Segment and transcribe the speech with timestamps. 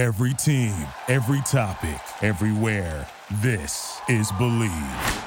[0.00, 0.74] Every team,
[1.08, 3.06] every topic, everywhere.
[3.42, 5.24] This is Bleav.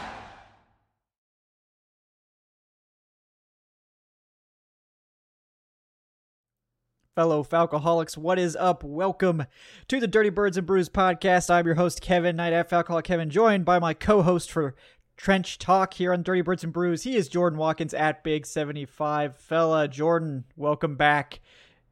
[7.16, 8.84] Fellow Falcoholics, what is up?
[8.84, 9.46] Welcome
[9.90, 11.52] to the Dirty Birds and Brews podcast.
[11.52, 14.74] I'm your host, Kevin Knight at Falcoholic Kevin, joined by my co host for
[15.16, 17.04] Trench Talk here on Dirty Birds and Brews.
[17.04, 19.36] He is Jordan Watkins at Big75.
[19.36, 21.42] Fella, Jordan, welcome back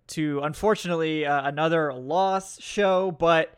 [0.07, 3.57] to unfortunately uh, another loss show, but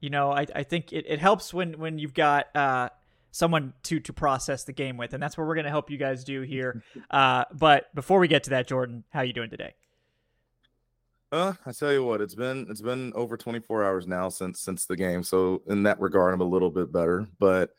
[0.00, 2.90] you know, I, I think it, it helps when, when you've got uh,
[3.30, 5.98] someone to to process the game with, and that's what we're going to help you
[5.98, 6.82] guys do here.
[7.10, 9.72] Uh, but before we get to that, Jordan, how are you doing today?
[11.30, 14.86] Uh, I tell you what, it's been it's been over 24 hours now since since
[14.86, 15.22] the game.
[15.22, 17.26] So in that regard, I'm a little bit better.
[17.38, 17.70] But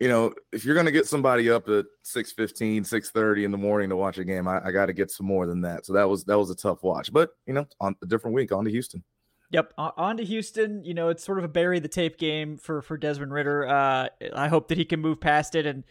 [0.00, 3.58] you know, if you're gonna get somebody up at 6 15, 6 30 in the
[3.58, 5.86] morning to watch a game, I, I gotta get some more than that.
[5.86, 7.12] So that was that was a tough watch.
[7.12, 9.02] But you know, on a different week, on to Houston.
[9.50, 10.84] Yep, on to Houston.
[10.84, 13.66] You know, it's sort of a bury the tape game for for Desmond Ridder.
[13.66, 15.84] Uh, I hope that he can move past it and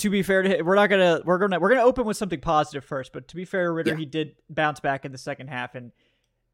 [0.00, 2.40] to be fair to him, we're not gonna we're gonna we're gonna open with something
[2.40, 3.12] positive first.
[3.12, 3.96] But to be fair, Ridder yeah.
[3.96, 5.92] he did bounce back in the second half and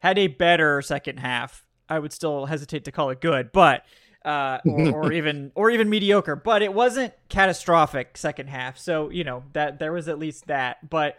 [0.00, 1.64] had a better second half.
[1.88, 3.84] I would still hesitate to call it good, but
[4.26, 6.36] uh, or, or even or even mediocre.
[6.36, 8.76] But it wasn't catastrophic second half.
[8.76, 10.88] So you know that there was at least that.
[10.90, 11.18] But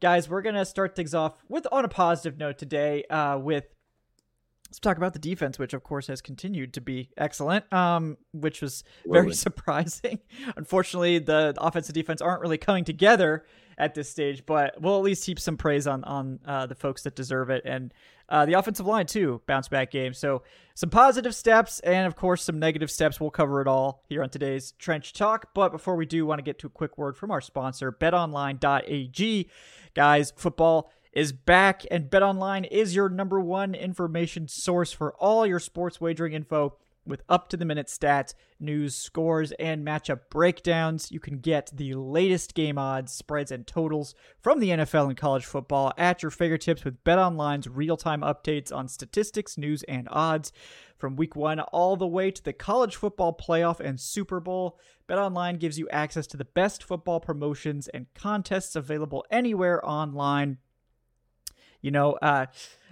[0.00, 3.64] guys, we're gonna start things off with on a positive note today uh, with
[4.74, 8.62] let's talk about the defense, which of course has continued to be excellent, um, which
[8.62, 10.20] was very surprising.
[10.56, 13.44] Unfortunately, the, offense and defense aren't really coming together
[13.78, 17.02] at this stage, but we'll at least heap some praise on on uh, the folks
[17.02, 17.92] that deserve it, and
[18.28, 20.14] uh, the offensive line too, bounce back game.
[20.14, 20.42] So
[20.74, 23.20] some positive steps, and of course some negative steps.
[23.20, 25.54] We'll cover it all here on today's Trench Talk.
[25.54, 29.50] But before we do, want to get to a quick word from our sponsor, BetOnline.ag.
[29.94, 35.60] Guys, football is back, and BetOnline is your number one information source for all your
[35.60, 41.10] sports wagering info with up to the minute stats, news, scores, and matchup breakdowns.
[41.12, 45.44] You can get the latest game odds, spreads, and totals from the NFL and college
[45.44, 50.52] football at your fingertips with BetOnline's real time updates on statistics, news, and odds.
[50.96, 54.78] From week one all the way to the college football playoff and Super Bowl,
[55.08, 60.58] BetOnline gives you access to the best football promotions and contests available anywhere online.
[61.84, 62.46] You know, uh,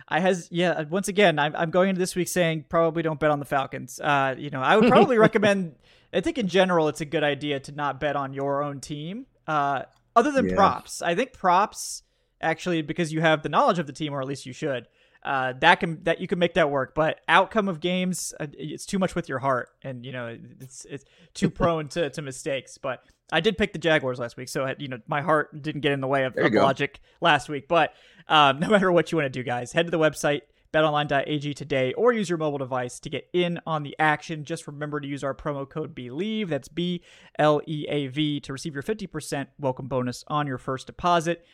[0.07, 0.83] I has yeah.
[0.83, 3.99] Once again, I'm I'm going into this week saying probably don't bet on the Falcons.
[3.99, 5.77] Uh, you know, I would probably recommend.
[6.13, 9.25] I think in general, it's a good idea to not bet on your own team.
[9.47, 10.57] Uh, other than yeah.
[10.57, 12.03] props, I think props
[12.43, 14.89] actually because you have the knowledge of the team, or at least you should.
[15.25, 18.85] Uh, that can that you can make that work, but outcome of games, uh, it's
[18.85, 22.77] too much with your heart, and you know it's it's too prone to, to mistakes.
[22.77, 25.93] But I did pick the Jaguars last week, so you know my heart didn't get
[25.93, 27.69] in the way of, of logic last week.
[27.69, 27.95] But
[28.27, 31.93] um, no matter what you want to do, guys, head to the website betonline.ag today
[31.93, 34.45] or use your mobile device to get in on the action.
[34.45, 37.03] Just remember to use our promo code BLEAV, that's B
[37.39, 41.45] L E A V, to receive your 50% welcome bonus on your first deposit.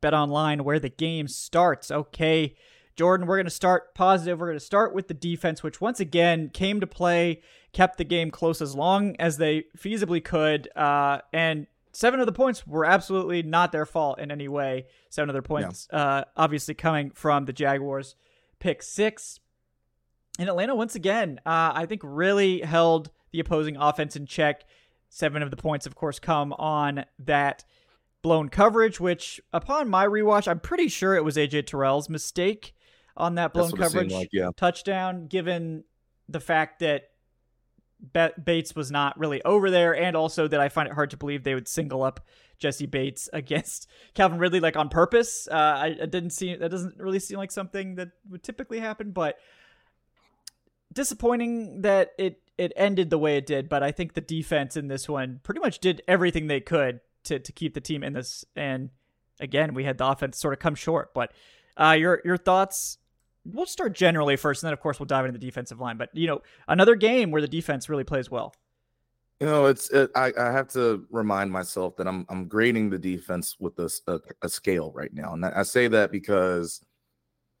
[0.00, 1.90] Bet online where the game starts.
[1.90, 2.56] Okay,
[2.96, 4.38] Jordan, we're going to start positive.
[4.38, 8.04] We're going to start with the defense, which once again came to play, kept the
[8.04, 12.84] game close as long as they feasibly could, uh, and seven of the points were
[12.84, 14.86] absolutely not their fault in any way.
[15.10, 18.14] Seven of their points, uh, obviously coming from the Jaguars'
[18.58, 19.40] pick six.
[20.38, 24.64] And Atlanta, once again, uh, I think really held the opposing offense in check.
[25.08, 27.64] Seven of the points, of course, come on that
[28.22, 32.74] blown coverage, which upon my rewatch, I'm pretty sure it was AJ Terrell's mistake
[33.16, 34.50] on that blown coverage like, yeah.
[34.56, 35.84] touchdown, given
[36.28, 37.10] the fact that
[38.12, 41.42] Bates was not really over there, and also that I find it hard to believe
[41.42, 42.20] they would single up
[42.58, 45.48] Jessie Bates against Calvin Ridley like on purpose.
[45.50, 49.12] Uh, I, I didn't see that doesn't really seem like something that would typically happen,
[49.12, 49.36] but
[50.92, 53.68] disappointing that it it ended the way it did.
[53.68, 57.38] But I think the defense in this one pretty much did everything they could to
[57.38, 58.44] to keep the team in this.
[58.56, 58.90] And
[59.40, 61.14] again, we had the offense sort of come short.
[61.14, 61.32] But
[61.76, 62.98] uh, your your thoughts
[63.44, 65.96] we'll start generally first, and then of course we'll dive into the defensive line.
[65.96, 68.54] But you know, another game where the defense really plays well.
[69.40, 72.98] You know, it's it, I, I have to remind myself that I'm I'm grading the
[72.98, 76.80] defense with a, a, scale right now, and I say that because,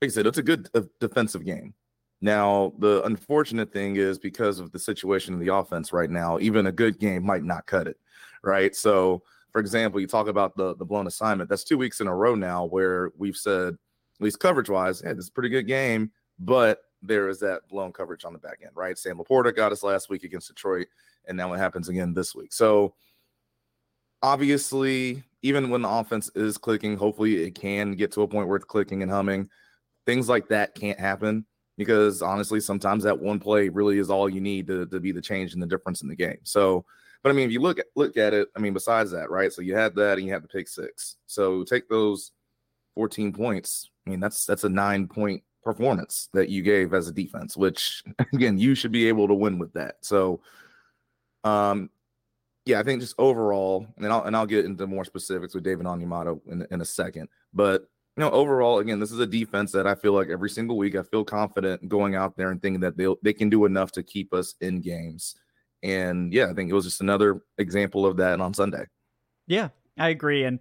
[0.00, 0.68] like I said, it's a good
[1.00, 1.74] defensive game.
[2.20, 6.68] Now, the unfortunate thing is because of the situation of the offense right now, even
[6.68, 7.98] a good game might not cut it,
[8.42, 8.74] right?
[8.74, 9.22] So,
[9.52, 11.50] for example, you talk about the the blown assignment.
[11.50, 13.76] That's two weeks in a row now where we've said
[14.18, 17.92] at least coverage wise, yeah, is a pretty good game, but there is that blown
[17.92, 18.96] coverage on the back end, right?
[18.96, 20.86] Sam LaPorta got us last week against Detroit,
[21.26, 22.52] and now it happens again this week.
[22.52, 22.94] So
[24.22, 28.56] obviously, even when the offense is clicking, hopefully it can get to a point where
[28.56, 29.50] it's clicking and humming.
[30.06, 31.44] Things like that can't happen.
[31.76, 35.20] because honestly, sometimes that one play really is all you need to, to be the
[35.20, 36.38] change and the difference in the game.
[36.44, 36.84] So,
[37.22, 39.52] but I mean, if you look at look at it, I mean, besides that, right?
[39.52, 41.16] So you had that and you had the pick six.
[41.26, 42.32] So take those
[42.94, 43.90] 14 points.
[44.06, 48.02] I mean, that's that's a nine point performance that you gave as a defense, which
[48.32, 49.96] again, you should be able to win with that.
[50.02, 50.40] So
[51.42, 51.90] um
[52.66, 55.86] yeah, I think just overall, and I'll and I'll get into more specifics with David
[55.86, 57.28] Onyemata in, in a second.
[57.52, 57.82] But
[58.16, 60.94] you know, overall, again, this is a defense that I feel like every single week
[60.94, 64.02] I feel confident going out there and thinking that they they can do enough to
[64.02, 65.34] keep us in games.
[65.82, 68.86] And yeah, I think it was just another example of that on Sunday.
[69.46, 69.68] Yeah,
[69.98, 70.44] I agree.
[70.44, 70.60] And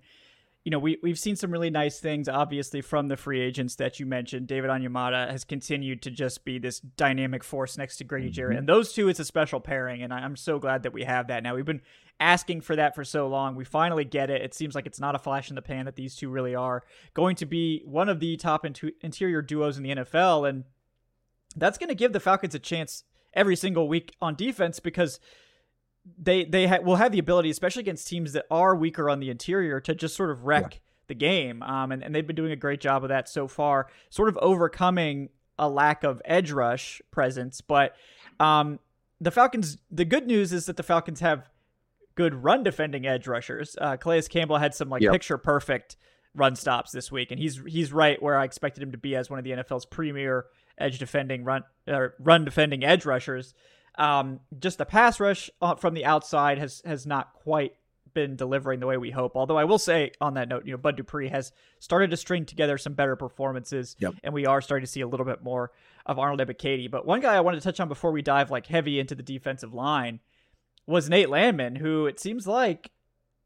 [0.63, 3.99] you know, we we've seen some really nice things, obviously, from the free agents that
[3.99, 4.47] you mentioned.
[4.47, 8.59] David Onyemata has continued to just be this dynamic force next to Grady Jarrett, mm-hmm.
[8.59, 11.43] and those two, it's a special pairing, and I'm so glad that we have that
[11.43, 11.55] now.
[11.55, 11.81] We've been
[12.19, 13.55] asking for that for so long.
[13.55, 14.41] We finally get it.
[14.41, 16.83] It seems like it's not a flash in the pan that these two really are
[17.13, 20.63] going to be one of the top interior duos in the NFL, and
[21.57, 25.19] that's going to give the Falcons a chance every single week on defense because
[26.17, 29.29] they they ha- will have the ability, especially against teams that are weaker on the
[29.29, 30.79] interior, to just sort of wreck yeah.
[31.07, 31.63] the game.
[31.63, 34.37] Um, and, and they've been doing a great job of that so far, sort of
[34.37, 37.61] overcoming a lack of edge rush presence.
[37.61, 37.95] But
[38.39, 38.79] um,
[39.21, 41.49] the Falcons, the good news is that the Falcons have
[42.15, 43.75] good run defending edge rushers.
[43.79, 45.11] Uh, Calais Campbell had some like yep.
[45.11, 45.95] picture perfect
[46.35, 49.29] run stops this week, and he's he's right where I expected him to be as
[49.29, 50.45] one of the NFL's premier
[50.77, 53.53] edge defending run or run defending edge rushers.
[53.95, 57.75] Um, just the pass rush uh, from the outside has has not quite
[58.13, 59.35] been delivering the way we hope.
[59.35, 62.45] Although I will say on that note, you know, Bud Dupree has started to string
[62.45, 64.13] together some better performances, yep.
[64.23, 65.71] and we are starting to see a little bit more
[66.05, 66.91] of Arnold Ebiketie.
[66.91, 69.23] But one guy I wanted to touch on before we dive like heavy into the
[69.23, 70.19] defensive line
[70.85, 72.91] was Nate Landman, who it seems like,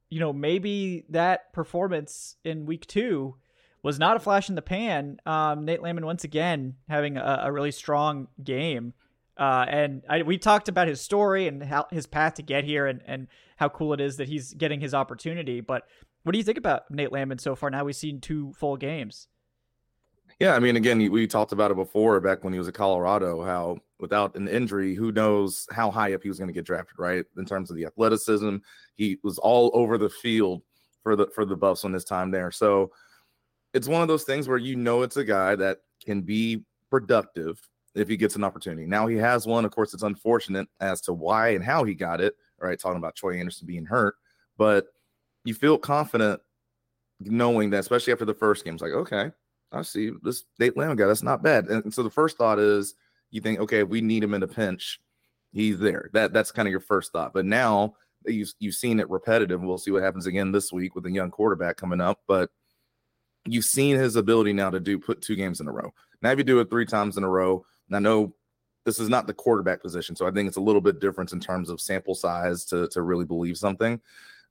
[0.09, 3.35] you know, maybe that performance in week two
[3.83, 5.19] was not a flash in the pan.
[5.25, 8.93] Um, Nate Landman once again having a, a really strong game.
[9.37, 12.87] Uh, and I, we talked about his story and how his path to get here
[12.87, 15.61] and, and how cool it is that he's getting his opportunity.
[15.61, 15.83] But
[16.23, 17.69] what do you think about Nate Landman so far?
[17.69, 19.27] Now we've seen two full games.
[20.39, 23.43] Yeah, I mean, again, we talked about it before back when he was at Colorado.
[23.43, 26.99] How without an injury, who knows how high up he was going to get drafted,
[26.99, 27.25] right?
[27.37, 28.57] In terms of the athleticism,
[28.95, 30.61] he was all over the field
[31.01, 32.51] for the for the Buffs on his time there.
[32.51, 32.91] So
[33.73, 37.59] it's one of those things where you know it's a guy that can be productive
[37.97, 38.85] if he gets an opportunity.
[38.85, 39.65] Now he has one.
[39.65, 42.35] Of course, it's unfortunate as to why and how he got it.
[42.59, 44.15] Right, talking about Troy Anderson being hurt,
[44.57, 44.87] but
[45.43, 46.41] you feel confident
[47.19, 48.73] knowing that, especially after the first game.
[48.73, 49.31] It's like, okay,
[49.71, 51.05] I see this Nate Lamb guy.
[51.05, 51.67] That's not bad.
[51.67, 52.95] And so the first thought is,
[53.29, 54.99] you think, okay, we need him in a pinch,
[55.51, 56.09] he's there.
[56.13, 57.33] That that's kind of your first thought.
[57.33, 57.95] But now
[58.25, 59.61] you've you've seen it repetitive.
[59.61, 62.21] We'll see what happens again this week with a young quarterback coming up.
[62.27, 62.49] But
[63.45, 65.93] you've seen his ability now to do put two games in a row.
[66.21, 68.33] Now if you do it three times in a row, and I know
[68.85, 71.39] this is not the quarterback position, so I think it's a little bit different in
[71.39, 73.99] terms of sample size to to really believe something.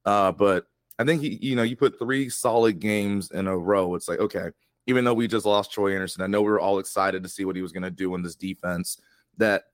[0.04, 0.66] Uh, but
[0.98, 3.94] I think he, you know, you put three solid games in a row.
[3.94, 4.50] It's like okay,
[4.86, 7.44] even though we just lost Troy Anderson, I know we were all excited to see
[7.44, 9.00] what he was going to do in this defense.
[9.38, 9.64] That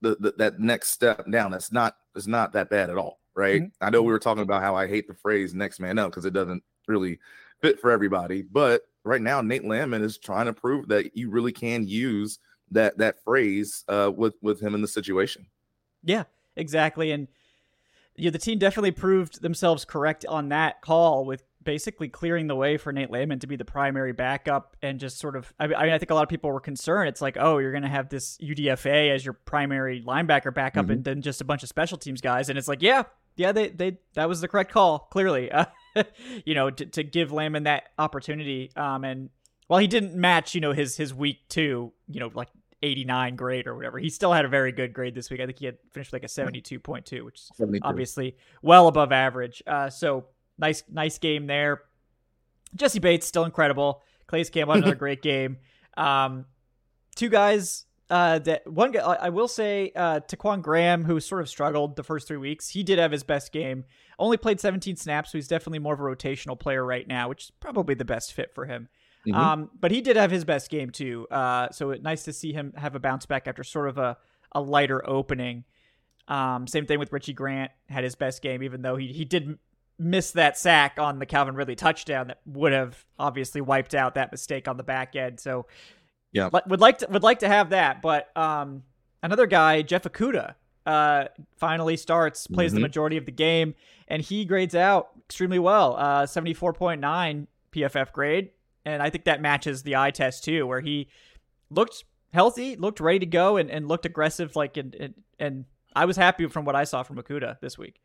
[0.00, 3.62] the, the, that next step down, that's not it's not that bad at all, right?
[3.62, 3.84] mm-hmm.
[3.84, 6.24] I know we were talking about how I hate the phrase "next man up" because
[6.24, 7.18] it doesn't really
[7.60, 11.52] fit for everybody, but right now Nate Landman is trying to prove that you really
[11.52, 12.38] can use
[12.70, 15.46] that that phrase uh, with with him in the situation.
[16.02, 16.24] Yeah,
[16.56, 17.28] exactly, and
[18.16, 22.76] yeah, the team definitely proved themselves correct on that call with basically clearing the way
[22.76, 25.52] for Nate Landman to be the primary backup and just sort of.
[25.58, 27.08] I mean, I think a lot of people were concerned.
[27.08, 30.92] It's like, oh, you're going to have this UDFA as your primary linebacker backup, mm-hmm.
[30.92, 32.48] and then just a bunch of special teams guys.
[32.48, 33.04] And it's like, yeah,
[33.36, 34.98] yeah, they they that was the correct call.
[35.10, 35.66] Clearly, uh,
[36.44, 38.72] you know, to, to give Landman that opportunity.
[38.74, 39.30] Um, and
[39.68, 42.48] while he didn't match, you know, his his week two, you know, like
[42.82, 43.98] 89 grade or whatever.
[43.98, 45.40] He still had a very good grade this week.
[45.40, 47.80] I think he had finished like a 72.2, which is 72.
[47.84, 49.62] obviously well above average.
[49.66, 50.26] Uh, so
[50.58, 51.82] nice, nice game there.
[52.74, 54.02] Jessie Bates still incredible.
[54.26, 55.58] Calais Campbell another great game.
[55.96, 56.44] Um,
[57.16, 61.48] two guys uh, that one guy I will say uh, Ta'Quon Graham, who sort of
[61.48, 63.84] struggled the first three weeks, he did have his best game.
[64.18, 67.44] Only played 17 snaps, so he's definitely more of a rotational player right now, which
[67.44, 68.88] is probably the best fit for him.
[69.26, 69.38] Mm-hmm.
[69.38, 71.26] Um, but he did have his best game too.
[71.30, 74.16] Uh, so it, nice to see him have a bounce back after sort of a,
[74.52, 75.64] a lighter opening.
[76.28, 79.58] Um, same thing with Richie Grant had his best game, even though he he did
[79.98, 84.30] miss that sack on the Calvin Ridley touchdown that would have obviously wiped out that
[84.30, 85.40] mistake on the back end.
[85.40, 85.66] So
[86.32, 88.02] yeah, would like to would like to have that.
[88.02, 88.84] But um,
[89.22, 90.54] another guy, Jeff Okudah,
[90.86, 91.24] uh,
[91.56, 92.76] finally starts, plays mm-hmm.
[92.76, 93.74] the majority of the game,
[94.06, 95.96] and he grades out extremely well.
[95.96, 98.50] Uh, seventy four point nine PFF grade
[98.88, 101.08] and I think that matches the eye test too, where he
[101.70, 104.56] looked healthy, looked ready to go, and, and looked aggressive.
[104.56, 105.64] Like and, and and
[105.94, 108.00] I was happy from what I saw from Okudah this week.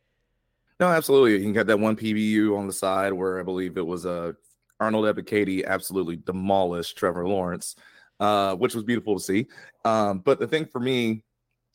[0.80, 1.44] No, absolutely.
[1.44, 4.34] He got that one PBU on the side where I believe it was uh,
[4.80, 7.76] Arnold Ebiketie absolutely demolished Trevor Lawrence,
[8.20, 9.48] uh, which was beautiful to see.
[9.86, 11.24] Um, but the thing for me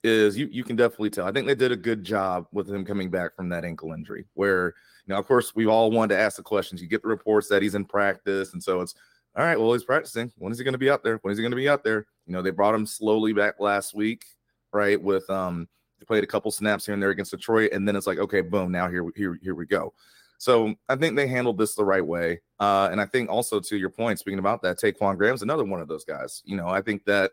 [0.04, 1.26] is you you can definitely tell.
[1.26, 4.26] I think they did a good job with him coming back from that ankle injury.
[4.34, 4.74] Where
[5.08, 6.82] know, of course, we all wanted to ask the questions.
[6.82, 8.94] You get the reports that he's in practice, and so it's
[9.36, 9.58] all right.
[9.58, 10.32] Well, he's practicing.
[10.36, 11.18] When is he going to be out there?
[11.22, 12.06] When is he going to be out there?
[12.26, 14.24] You know, they brought him slowly back last week,
[14.72, 15.00] right?
[15.00, 18.06] With um, they played a couple snaps here and there against Detroit, and then it's
[18.06, 19.92] like, okay, boom, now here here here we go.
[20.38, 23.76] So I think they handled this the right way, uh, and I think also to
[23.76, 26.42] your point, speaking about that, Ta'Quon Graham's another one of those guys.
[26.44, 27.32] You know, I think that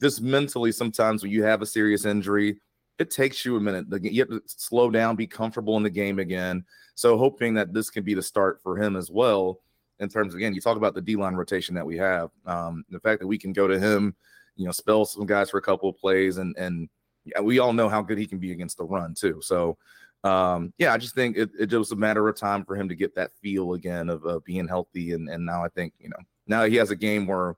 [0.00, 2.60] just mentally, sometimes when you have a serious injury,
[2.98, 3.86] it takes you a minute.
[4.02, 6.64] You have to slow down, be comfortable in the game again.
[6.94, 9.60] So hoping that this can be the start for him as well.
[9.98, 12.30] In terms of, again, you talk about the D line rotation that we have.
[12.44, 14.14] Um, the fact that we can go to him,
[14.56, 16.88] you know, spell some guys for a couple of plays, and and
[17.42, 19.40] we all know how good he can be against the run too.
[19.42, 19.78] So
[20.24, 22.94] um, yeah, I just think it, it was a matter of time for him to
[22.94, 25.12] get that feel again of uh, being healthy.
[25.12, 27.56] And and now I think you know now he has a game where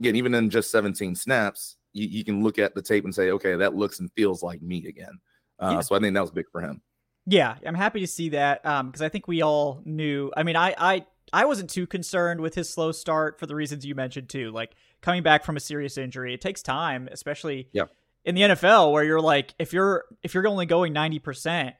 [0.00, 3.30] again, even in just 17 snaps, you, you, can look at the tape and say,
[3.30, 5.18] okay, that looks and feels like me again.
[5.58, 5.80] Uh, yeah.
[5.80, 6.82] So I think that was big for him.
[7.26, 10.32] Yeah, I'm happy to see that because um, I think we all knew.
[10.36, 13.84] I mean, I, I I wasn't too concerned with his slow start for the reasons
[13.84, 14.50] you mentioned too.
[14.50, 17.84] Like coming back from a serious injury, it takes time, especially yeah.
[18.24, 21.76] in the NFL where you're like, if you're if you're only going 90 percent,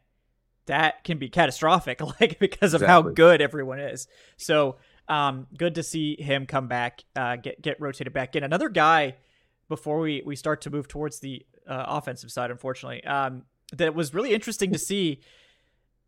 [0.66, 3.10] that can be catastrophic, like because of exactly.
[3.10, 4.06] how good everyone is.
[4.36, 4.76] So
[5.08, 8.44] um, good to see him come back, uh, get get rotated back in.
[8.44, 9.16] Another guy
[9.68, 14.14] before we we start to move towards the uh, offensive side, unfortunately, um, that was
[14.14, 15.20] really interesting to see.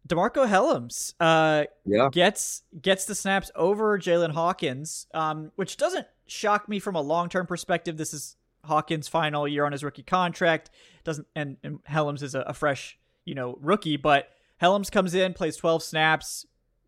[0.08, 2.08] DeMarcco Hellams uh, yeah.
[2.10, 7.28] gets gets the snaps over Jaylinn Hawkins, um, which doesn't shock me from a long
[7.28, 7.98] term perspective.
[7.98, 10.70] This is Hawkins' final year on his rookie contract.
[11.04, 15.34] Doesn't and, and Hellams is a, a fresh you know rookie, but Hellams comes in,
[15.34, 16.46] plays 12 snaps.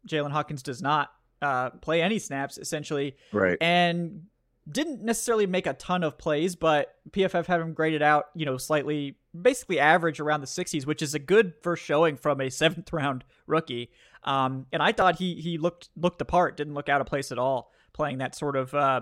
[0.08, 1.10] Jaylinn Hawkins does not
[1.40, 3.58] uh, play any snaps essentially, right?
[3.60, 4.26] And
[4.70, 8.56] didn't necessarily make a ton of plays, but PFF had him graded out, you know,
[8.56, 12.92] slightly, basically average around the 60s, which is a good first showing from a seventh
[12.92, 13.90] round rookie.
[14.24, 17.32] Um, and I thought he he looked looked the part, didn't look out of place
[17.32, 18.72] at all, playing that sort of.
[18.72, 19.00] Uh,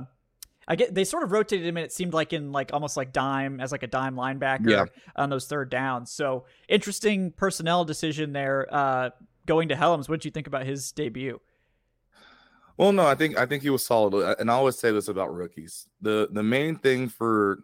[0.67, 3.13] I get they sort of rotated him, and it seemed like in like almost like
[3.13, 4.85] dime as like a dime linebacker yeah.
[5.17, 6.11] on those third downs.
[6.11, 9.11] So interesting personnel decision there, uh,
[9.47, 10.09] going to Hellams.
[10.09, 11.41] What did you think about his debut?
[12.77, 15.09] Well, no, I think I think he was solid, uh, and I always say this
[15.09, 15.87] about rookies.
[16.01, 17.61] the The main thing for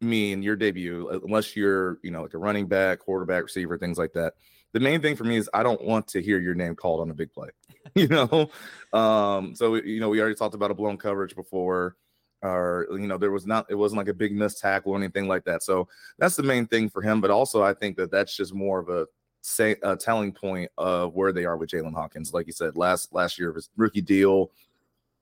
[0.00, 3.78] me in your debut, uh, unless you're you know like a running back, quarterback, receiver,
[3.78, 4.34] things like that,
[4.72, 7.10] the main thing for me is I don't want to hear your name called on
[7.10, 7.48] a big play.
[7.94, 8.50] you know,
[8.92, 11.96] um, so you know we already talked about a blown coverage before,
[12.42, 15.28] or you know there was not it wasn't like a big missed tackle or anything
[15.28, 15.62] like that.
[15.62, 15.88] So
[16.18, 17.20] that's the main thing for him.
[17.20, 19.06] But also I think that that's just more of a
[19.48, 22.32] say a telling point of where they are with Jaylinn Hawkins.
[22.32, 24.50] Like you said, last last year of his rookie deal.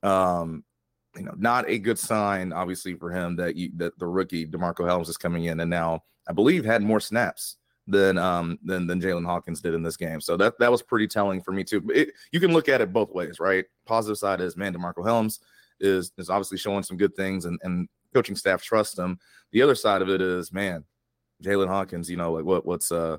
[0.03, 0.63] Um,
[1.15, 4.81] you know, not a good sign, obviously, for him that you that the rookie DeMarcco
[4.81, 7.57] Hellams is coming in and now I believe had more snaps
[7.87, 10.21] than um than than Jaylinn Hawkins did in this game.
[10.21, 11.83] So that that was pretty telling for me too.
[11.93, 13.65] It, you can look at it both ways, right?
[13.85, 15.39] Positive side is man, DeMarcco Hellams
[15.79, 19.17] is is obviously showing some good things and and coaching staff trust him.
[19.51, 20.83] The other side of it is man,
[21.43, 23.17] Jalen Hawkins, you know, like what what's uh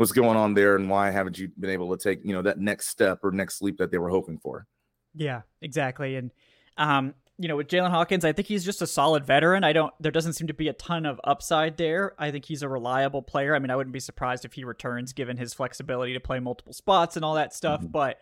[0.00, 2.58] what's going on there and why haven't you been able to take you know that
[2.58, 4.66] next step or next leap that they were hoping for?
[5.14, 6.16] Yeah exactly.
[6.16, 6.30] And
[6.78, 9.62] um you know with jaylinn hawkins i think he's just a solid veteran.
[9.62, 12.14] I don't there doesn't seem to be a ton of upside there.
[12.18, 13.54] I think he's a reliable player.
[13.54, 16.72] I mean i wouldn't be surprised if he returns given his flexibility to play multiple
[16.72, 17.90] spots and all that stuff mm-hmm.
[17.90, 18.18] but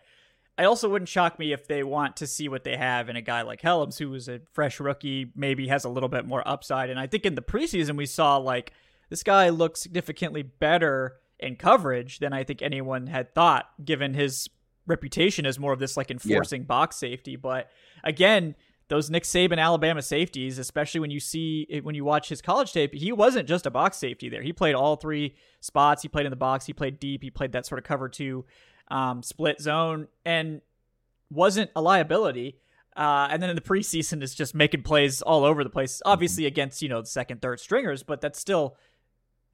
[0.57, 3.21] I also wouldn't shock me if they want to see what they have in a
[3.21, 6.89] guy like Hellams, who is a fresh rookie, maybe has a little bit more upside.
[6.89, 8.73] And I think in the preseason we saw like
[9.09, 14.49] this guy looks significantly better in coverage than I think anyone had thought, given his
[14.87, 16.67] reputation as more of this like enforcing yeah.
[16.67, 17.35] box safety.
[17.35, 17.69] But
[18.03, 18.55] again,
[18.89, 22.93] those Nick Saban Alabama safeties, especially when you see when you watch his college tape,
[22.93, 24.41] he wasn't just a box safety there.
[24.41, 26.01] He played all three spots.
[26.01, 26.65] He played in the box.
[26.65, 27.21] He played deep.
[27.21, 28.45] He played that sort of cover two,
[28.89, 30.61] um, split zone, and
[31.29, 32.57] wasn't a liability.
[32.97, 36.47] Uh, and then in the preseason is just making plays all over the place, obviously
[36.47, 38.75] against you know the second, third stringers, but that's still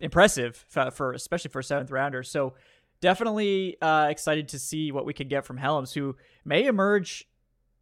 [0.06, 2.24] impressive for, for, especially for a seventh rounder.
[2.24, 2.54] So
[3.02, 7.28] definitely uh, excited to see what we can get from Hellams, who may emerge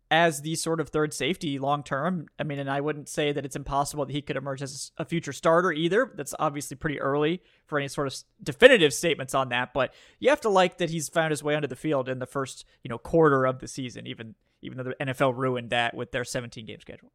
[0.09, 2.27] as the sort of third safety long term.
[2.37, 5.05] I mean, and I wouldn't say that it's impossible that he could emerge as a
[5.05, 6.11] future starter either.
[6.15, 9.73] That's obviously pretty early for any sort of definitive statements on that.
[9.73, 12.27] But you have to like that he's found his way onto the field in the
[12.27, 16.11] first you know quarter of the season, even even though the NFL ruined that with
[16.11, 17.11] their 17 game schedule.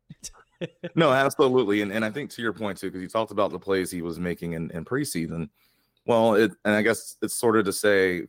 [0.94, 1.82] no, absolutely.
[1.82, 4.02] And and I think to your point too, because you talked about the plays he
[4.02, 5.48] was making in, in preseason.
[6.06, 8.22] Well, it and I guess it's sort of to say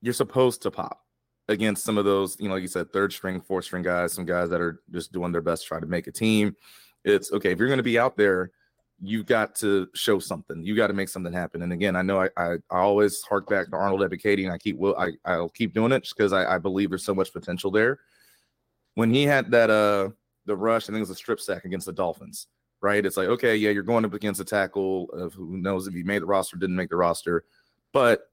[0.00, 1.00] you're supposed to pop
[1.48, 4.24] against some of those, you know, like you said, third string, fourth string guys, some
[4.24, 6.56] guys that are just doing their best to try to make a team.
[7.04, 8.50] It's okay if you're going to be out there,
[9.04, 10.64] you've got to show something.
[10.64, 11.62] You got to make something happen.
[11.62, 14.58] And again, I know I, I, I always hark back to Arnold Ebiketie, and I
[14.58, 17.32] keep will I I'll keep doing it just because I, I believe there's so much
[17.32, 17.98] potential there.
[18.94, 20.10] When he had that uh
[20.46, 22.46] the rush, I think it was a strip sack against the Dolphins,
[22.80, 23.04] right?
[23.04, 26.04] It's like okay, yeah, you're going up against a tackle of who knows if he
[26.04, 27.44] made the roster, didn't make the roster,
[27.92, 28.28] but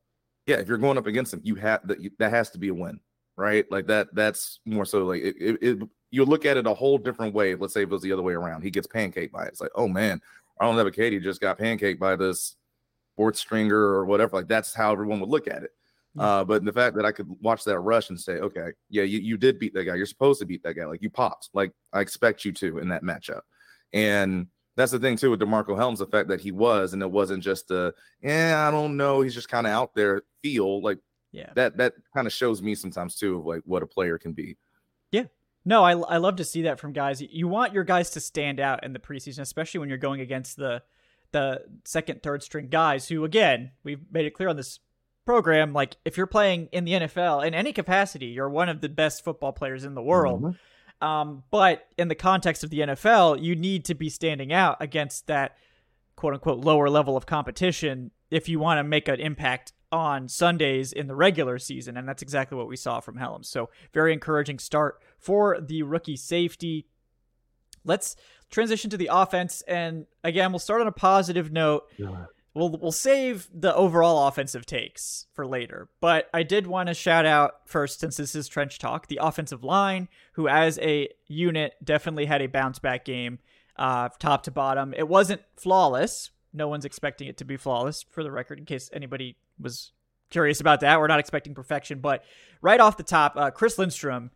[0.45, 2.73] yeah, if you're going up against him, you have that that has to be a
[2.73, 2.99] win,
[3.37, 3.69] right?
[3.71, 4.13] Like that.
[4.13, 7.55] That's more so like it, it, it you look at it a whole different way.
[7.55, 8.61] Let's say it was the other way around.
[8.61, 9.49] He gets pancaked by it.
[9.49, 10.21] It's like, oh man,
[10.59, 12.55] Arnold Ebiketie just got pancaked by this
[13.15, 14.37] fourth stringer or whatever.
[14.37, 15.71] Like that's how everyone would look at it.
[16.17, 19.19] Uh, but the fact that I could watch that rush and say, okay, yeah, you,
[19.19, 19.95] you did beat that guy.
[19.95, 20.85] You're supposed to beat that guy.
[20.85, 21.49] Like you popped.
[21.53, 23.41] Like I expect you to in that matchup.
[23.93, 27.09] And that's the thing too with DeMarcco Hellams, the fact that he was, and it
[27.09, 30.97] wasn't just a, yeah, I don't know, he's just kind of out there feel like
[31.31, 31.51] yeah.
[31.55, 34.57] That that kind of shows me sometimes too of like what a player can be.
[35.11, 35.25] Yeah.
[35.69, 37.21] No, I, I love to see that from guys.
[37.21, 40.57] You want your guys to stand out in the preseason, especially when you're going against
[40.57, 40.81] the
[41.31, 44.79] the second, third string guys who, again, we've made it clear on this
[45.27, 48.89] program, like if you're playing in the NFL in any capacity, you're one of the
[48.89, 50.41] best football players in the world.
[50.41, 51.07] Mm-hmm.
[51.07, 55.27] Um, but in the context of the NFL, you need to be standing out against
[55.27, 55.55] that
[56.15, 60.91] quote unquote lower level of competition if you want to make an impact on Sundays
[60.93, 63.45] in the regular season, and that's exactly what we saw from Hellams.
[63.45, 66.85] So, very encouraging start for the rookie safety.
[67.83, 68.15] Let's
[68.49, 71.83] transition to the offense, and again, we'll start on a positive note.
[71.97, 72.25] Yeah.
[72.55, 77.25] We'll we'll save the overall offensive takes for later, but I did want to shout
[77.25, 82.25] out first, since this is trench talk, the offensive line, who as a unit definitely
[82.25, 83.37] had a bounce back game,
[83.77, 84.95] uh, top to bottom.
[84.97, 86.31] It wasn't flawless.
[86.51, 89.91] No one's expecting it to be flawless, for the record, in case anybody was
[90.29, 90.99] curious about that.
[90.99, 92.23] We're not expecting perfection, but
[92.61, 94.31] right off the top, uh, Chris Lindstrom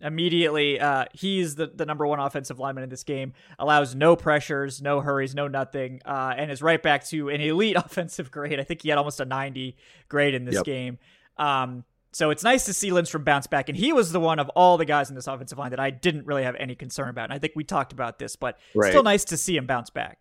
[0.00, 4.82] immediately uh, he's the, the number one offensive lineman in this game allows no pressures
[4.82, 8.62] no hurries no nothing uh, and is right back to an elite offensive grade i
[8.62, 9.76] think he had almost a 90
[10.08, 10.64] grade in this yep.
[10.64, 10.98] game
[11.38, 14.48] um, so it's nice to see lindstrom bounce back and he was the one of
[14.50, 17.24] all the guys in this offensive line that i didn't really have any concern about
[17.24, 18.90] and i think we talked about this but right.
[18.90, 20.18] still nice to see him bounce back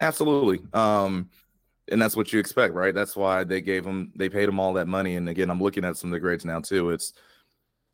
[0.00, 1.30] absolutely um,
[1.90, 2.94] and that's what you expect, right?
[2.94, 5.16] That's why they gave him, they paid him all that money.
[5.16, 6.90] And again, I'm looking at some of the grades now too.
[6.90, 7.12] It's,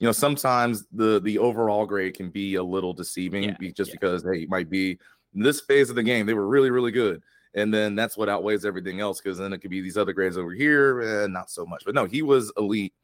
[0.03, 3.95] you know, sometimes the the overall grade can be a little deceiving yeah, just yeah.
[4.01, 4.99] because hey, it might be
[5.33, 7.23] this phase of the game they were really really good,
[7.55, 10.37] and then that's what outweighs everything else because then it could be these other grades
[10.37, 11.85] over here and eh, not so much.
[11.85, 12.95] But no, he was elite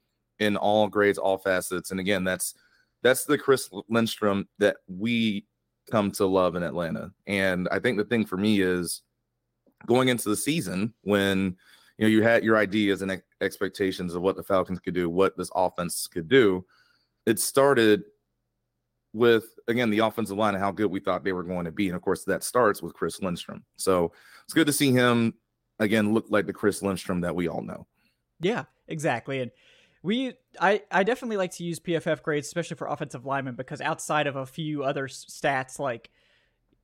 [0.41, 2.55] in all grades, all facets, and again, that's
[3.05, 5.47] that's the Chris Lindstrom that we
[5.89, 7.13] come to love in Atlanta.
[7.29, 9.03] And I think the thing for me is
[9.87, 11.57] going into the season when
[11.97, 15.37] you know you had your ideas and expectations of what the Falcons could do, what
[15.37, 16.65] this offense could do.
[17.27, 18.05] It started
[19.13, 21.89] with again the offensive line and how good we thought they were going to be,
[21.89, 23.65] and of course that starts with Chris Lindstrom.
[23.77, 24.13] So
[24.45, 25.35] it's good to see him
[25.79, 27.87] again look like the Chris Lindstrom that we all know.
[28.41, 29.51] Yeah, exactly, and
[30.03, 34.27] we I I definitely like to use PFF grades, especially for offensive linemen, because outside
[34.27, 36.11] of a few other stats like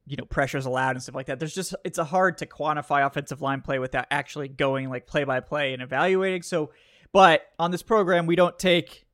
[0.06, 1.38] you know pressures allowed and stuff like that.
[1.38, 5.24] There's just it's a hard to quantify offensive line play without actually going like play
[5.24, 6.42] by play and evaluating.
[6.42, 6.70] So
[7.12, 9.06] but on this program we don't take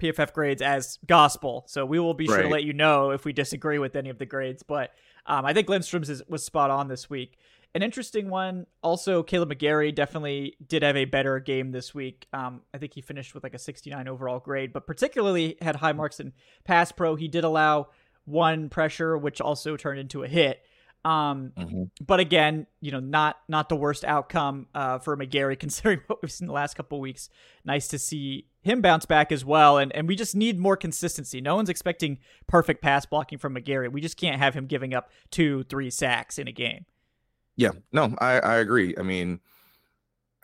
[0.00, 1.64] pff grades as gospel.
[1.68, 2.42] So we will be sure right.
[2.42, 4.62] to let you know if we disagree with any of the grades.
[4.62, 4.90] But
[5.24, 7.38] um, i think lindstrom's is, was spot on this week.
[7.74, 12.26] An interesting one also Kaleb mcgary definitely did have a better game this week.
[12.34, 15.92] Um, i think he finished with like a 69 overall grade but particularly had high
[15.92, 17.14] marks in pass pro.
[17.16, 17.88] He did allow
[18.26, 20.60] one pressure, which also turned into a hit.
[21.04, 21.84] Um, mm-hmm.
[22.04, 26.32] But again, you know, not not the worst outcome uh, for McGary considering what we've
[26.32, 27.30] seen the last couple weeks.
[27.64, 31.40] Nice to see him bounce back as well, and and we just need more consistency.
[31.40, 33.90] No one's expecting perfect pass blocking from McGary.
[33.90, 36.86] We just can't have him giving up two, three sacks in a game.
[37.54, 38.94] Yeah, no, I I agree.
[38.98, 39.38] I mean,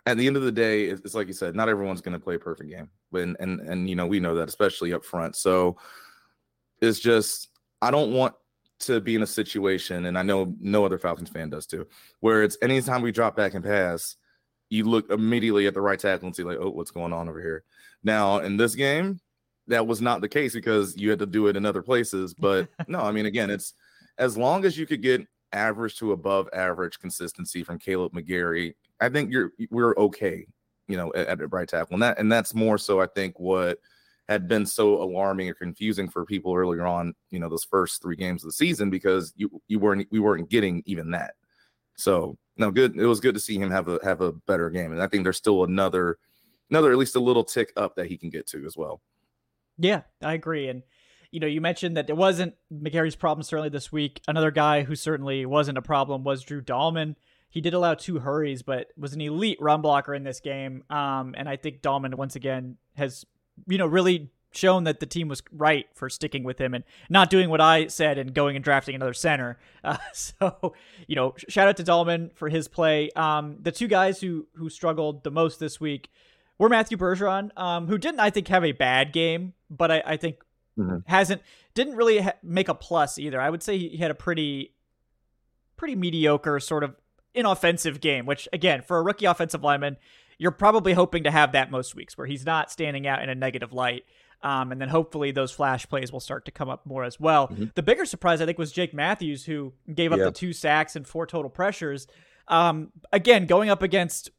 [0.05, 2.35] at the end of the day, it's, like you said, not everyone's going to play
[2.35, 5.35] a perfect game, and and and you know we know that, especially up front.
[5.35, 5.77] So
[6.81, 7.49] it's just
[7.83, 8.33] I don't want
[8.81, 11.85] to be in a situation, and I know no other Falcons fan does too,
[12.21, 14.15] where it's anytime we drop back and pass,
[14.69, 17.41] you look immediately at the right tackle and see like, oh, what's going on over
[17.41, 17.63] here?
[18.03, 19.19] Now in this game,
[19.67, 22.33] that was not the case because you had to do it in other places.
[22.33, 23.73] But no, I mean, again, it's
[24.17, 29.09] as long as you could get average to above average consistency from Kaleb McGary, I
[29.09, 30.47] think you're we're okay,
[30.87, 33.79] you know, at, at right tackle, and that and that's more so I think what
[34.33, 38.15] had been so alarming or confusing for people earlier on, you know, those first three
[38.15, 41.35] games of the season because you you weren't we weren't getting even that.
[41.95, 42.97] So no, good.
[42.97, 45.23] It was good to see him have a have a better game, and I think
[45.23, 46.17] there's still another
[46.69, 49.01] another at least a little tick up that he can get to as well.
[49.77, 50.67] Yeah, I agree.
[50.67, 50.83] And
[51.31, 54.21] you know, you mentioned that it wasn't McGary's problem certainly this week.
[54.27, 57.15] Another guy who certainly wasn't a problem was Drew Dalman.
[57.49, 60.83] He did allow two hurries, but was an elite run blocker in this game.
[60.89, 63.25] Um, and I think Dalman once again has,
[63.67, 67.29] you know, really shown that the team was right for sticking with him and not
[67.29, 69.59] doing what I said and going and drafting another center.
[69.85, 70.73] Uh, so,
[71.07, 73.09] you know, shout out to Dalman for his play.
[73.17, 76.09] Um, the two guys who who struggled the most this week
[76.57, 80.15] were Matthew Bergeron, um, who didn't I think have a bad game, but I, I
[80.15, 80.37] think
[80.79, 80.99] mm-hmm.
[81.05, 81.41] hasn't
[81.73, 83.41] didn't really ha- make a plus either.
[83.41, 84.73] I would say he had a pretty
[85.75, 86.95] pretty mediocre sort of
[87.33, 89.97] inoffensive game, which again for a rookie offensive lineman.
[90.37, 93.35] You're probably hoping to have that most weeks where he's not standing out in a
[93.35, 94.03] negative light.
[94.41, 97.47] Um, and then hopefully those flash plays will start to come up more as well.
[97.47, 97.65] Mm-hmm.
[97.75, 100.25] The bigger surprise, I think, was Jake Matthews, who gave up yeah.
[100.25, 102.07] the two sacks and four total pressures.
[102.49, 104.31] Um, again, going up against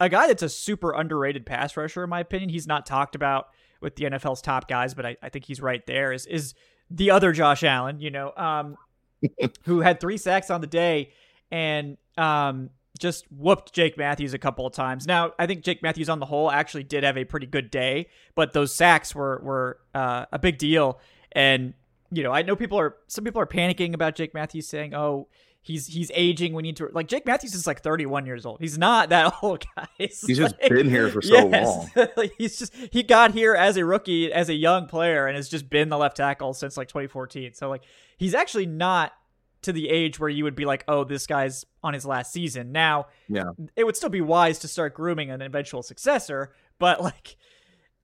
[0.00, 2.50] a guy that's a super underrated pass rusher, in my opinion.
[2.50, 3.48] He's not talked about
[3.80, 6.12] with the NFL's top guys, but I, I think he's right there.
[6.12, 6.54] Is is
[6.90, 8.76] the other Josh Allen, you know, um,
[9.64, 11.12] who had three sacks on the day
[11.50, 15.06] and um, just whooped Jake Matthews a couple of times.
[15.06, 18.08] Now, I think Jake Matthews on the whole actually did have a pretty good day,
[18.34, 21.00] but those sacks were were uh, a big deal.
[21.32, 21.74] And
[22.10, 25.28] you know, I know people are some people are panicking about Jake Matthews saying, "Oh,
[25.68, 26.54] he's he's aging.
[26.54, 28.60] We need to like Jake Matthews is like 31 years old.
[28.60, 30.24] He's not that old, guys.
[30.26, 31.88] He's like, just been here for so yes.
[31.96, 32.08] long.
[32.38, 35.70] he's just he got here as a rookie, as a young player, and has just
[35.70, 37.54] been the left tackle since like 2014.
[37.54, 37.82] So like
[38.16, 39.12] he's actually not
[39.62, 42.72] to the age where you would be like, oh, this guy's on his last season.
[42.72, 47.36] Now, yeah, it would still be wise to start grooming an eventual successor, but like.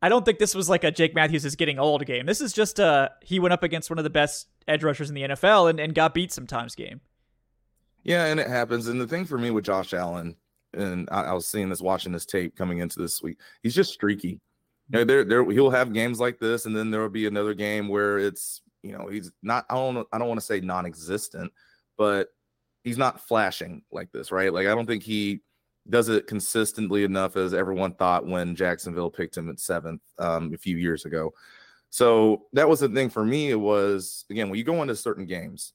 [0.03, 2.27] I don't think this was like a Jake Matthews is getting old game.
[2.27, 5.15] This is just a he went up against one of the best edge rushers in
[5.15, 7.01] the NFL and, and got beat sometimes game.
[8.05, 8.87] Yeah, and it happens.
[8.87, 10.37] And the thing for me with Josh Allen,
[10.75, 13.93] and I, I was seeing this watching this tape coming into this week, he's just
[13.93, 14.29] streaky.
[14.29, 14.41] You
[14.91, 15.09] know, mm-hmm.
[15.09, 18.19] there, there, he'll have games like this, and then there will be another game where
[18.19, 19.65] it's, you know, he's not.
[19.71, 21.51] I don't, I don't want to say non-existent,
[21.97, 22.29] but
[22.85, 24.53] he's not flashing like this, right?
[24.53, 25.41] Like I don't think he
[25.89, 30.59] does it consistently enough as everyone thought when Jacksonville picked him at seventh um, a
[30.59, 31.33] few years ago.
[31.91, 33.51] So that was the thing for me.
[33.51, 35.73] It was again when you go into certain games,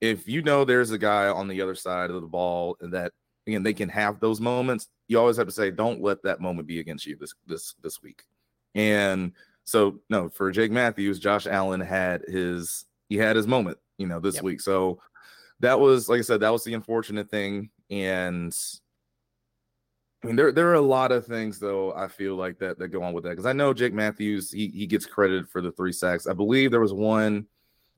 [0.00, 3.12] if you know there's a guy on the other side of the ball and that
[3.46, 6.66] again they can have those moments, you always have to say, don't let that moment
[6.66, 8.24] be against you this this this week.
[8.74, 9.32] And
[9.66, 14.20] so no, for Jake Matthews, Josh Allen had his he had his moment, you know,
[14.20, 14.44] this yep.
[14.44, 14.60] week.
[14.60, 15.00] So
[15.60, 17.70] that was like I said, that was the unfortunate thing.
[17.90, 18.56] And
[20.22, 21.92] I mean, there there are a lot of things though.
[21.94, 24.68] I feel like that that go on with that because I know Jake Matthews he
[24.68, 26.28] he gets credited for the three sacks.
[26.28, 27.46] I believe there was one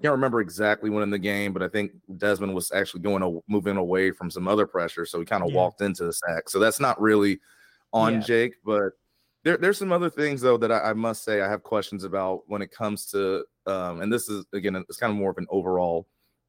[0.01, 3.21] I can't remember exactly when in the game, but I think Desmond was actually going
[3.21, 5.57] to moving away from some other pressure, so he kind of yeah.
[5.57, 6.49] walked into the sack.
[6.49, 7.41] So that's not really
[7.93, 8.21] on yeah.
[8.21, 8.93] Jake, but
[9.49, 12.43] there, there's some other things though that I, I, must say I have questions about
[12.49, 15.47] when it comes to, um, and this is again, it's kind of more of an
[15.49, 16.07] overall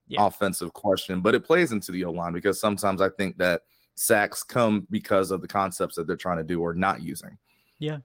[0.09, 0.25] yeah.
[0.25, 3.61] offensive question, but it plays into the O line because sometimes I think that
[3.95, 7.37] sacks come because of the concepts that they're trying to do or not using.
[7.77, 7.99] Yeah,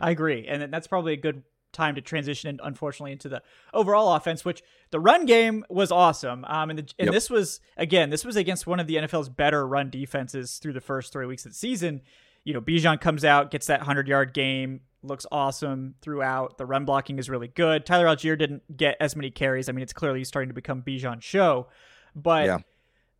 [0.00, 3.42] I agree, and that's probably a good time to transition, unfortunately, into the
[3.72, 6.44] overall offense, which the run game was awesome.
[6.48, 7.12] Um, and, the, and yep.
[7.12, 10.80] this was again, this was against one of the NFL's better run defenses through the
[10.80, 12.00] first three weeks of the season.
[12.44, 16.58] You know, Bijan comes out, gets that hundred yard game, looks awesome throughout.
[16.58, 17.86] The run blocking is really good.
[17.86, 19.68] Tyler Allgeier didn't get as many carries.
[19.68, 21.68] I mean, it's clearly starting to become Bijan's show,
[22.14, 22.58] but yeah.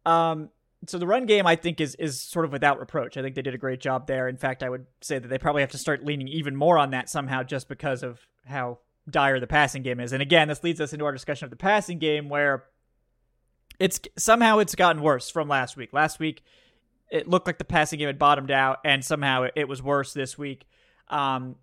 [0.07, 0.51] um,
[0.87, 3.17] so the run game I think is is sort of without reproach.
[3.17, 4.29] I think they did a great job there.
[4.29, 6.91] In fact, I would say that they probably have to start leaning even more on
[6.91, 8.79] that somehow just because of how
[9.09, 10.13] dire the passing game is.
[10.13, 12.65] And again, this leads us into our discussion of the passing game where
[13.79, 15.93] it's somehow it's gotten worse from last week.
[15.93, 16.43] Last week
[17.11, 20.39] it looked like the passing game had bottomed out and somehow it, was worse this
[20.39, 20.67] week.
[21.09, 21.57] Um,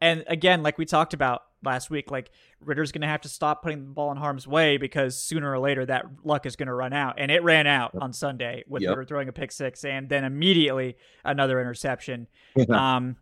[0.00, 2.10] and again, like we talked about, last week.
[2.10, 5.50] Like Ridder's going to have to stop putting the ball in harm's way because sooner
[5.50, 7.16] or later that luck is going to run out.
[7.18, 8.90] And it ran out on Sunday with yep.
[8.90, 12.28] Ridder throwing a pick six and then immediately another interception.
[12.70, 13.16] um,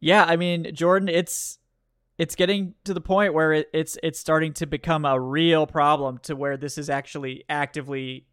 [0.00, 1.58] yeah, I mean, Jordan, it's
[2.18, 6.18] it's getting to the point where it, it's it's starting to become a real problem
[6.24, 8.26] to where this is actually actively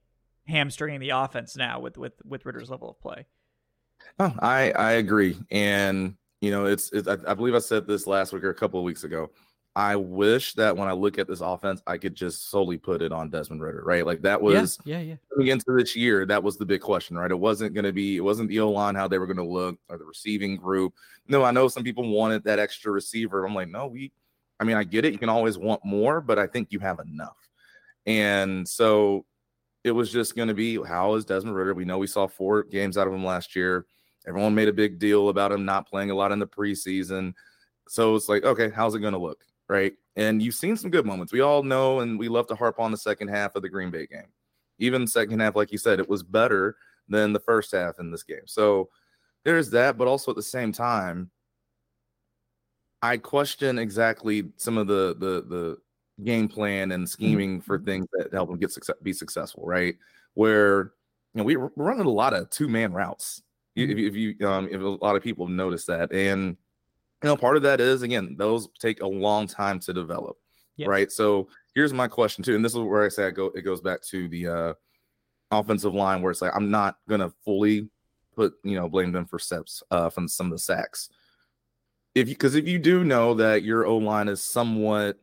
[0.48, 3.26] hamstringing the offense now with with with Ridder's level of play.
[4.20, 8.06] Oh, I I agree, and you know, it's, it's I, I, believe I said this
[8.06, 9.32] last week or a couple of weeks ago.
[9.78, 13.14] I wish that when I look at this offense, I could just solely put it
[13.14, 14.06] on Desmond Ridder, right?
[14.06, 15.16] Like that was yeah, yeah, yeah.
[15.34, 17.32] coming into this year, that was the big question, right?
[17.32, 19.44] It wasn't going to be, it wasn't the O line how they were going to
[19.44, 20.94] look or the receiving group.
[21.30, 23.46] No, I know some people wanted that extra receiver.
[23.46, 24.12] I'm like, no, we,
[24.60, 25.14] I mean, I get it.
[25.14, 27.38] You can always want more, but I think you have enough.
[28.06, 29.26] And so
[29.84, 31.74] it was just going to be how is Desmond Ridder?
[31.74, 33.86] We know we saw four games out of him last year.
[34.26, 37.34] Everyone made a big deal about him not playing a lot in the preseason.
[37.90, 39.44] So it's like, okay, how's it going to look?
[39.68, 39.94] Right.
[40.16, 41.34] And you've seen some good moments.
[41.34, 43.92] We all know, and we love to harp on the second half of the Green
[43.92, 44.28] Bay game.
[44.80, 46.76] Even second half, like you said, it was better
[47.10, 48.46] than the first half in this game.
[48.46, 48.90] So
[49.44, 49.98] there's that.
[49.98, 51.32] But also at the same time,
[53.02, 55.78] I question exactly some of the the the
[56.22, 57.86] game plan and scheming for mm-hmm.
[57.86, 59.96] things that help them get success, be successful, right?
[60.34, 60.94] Where
[61.34, 63.42] you know we, are running a lot of two man routes.
[63.76, 64.00] If, mm-hmm.
[64.00, 66.58] if you um, if a lot of people notice that, and
[67.24, 70.38] you know part of that is again those take a long time to develop,
[70.78, 70.90] yep.
[70.90, 71.12] right?
[71.12, 73.48] So here's my question too, and this is where I say I go.
[73.56, 74.74] It goes back to the uh,
[75.52, 77.90] offensive line where it's like I'm not gonna fully
[78.36, 81.10] put you know blame them for steps uh, from some of the sacks.
[82.14, 85.18] If because if you do know that your O line is somewhat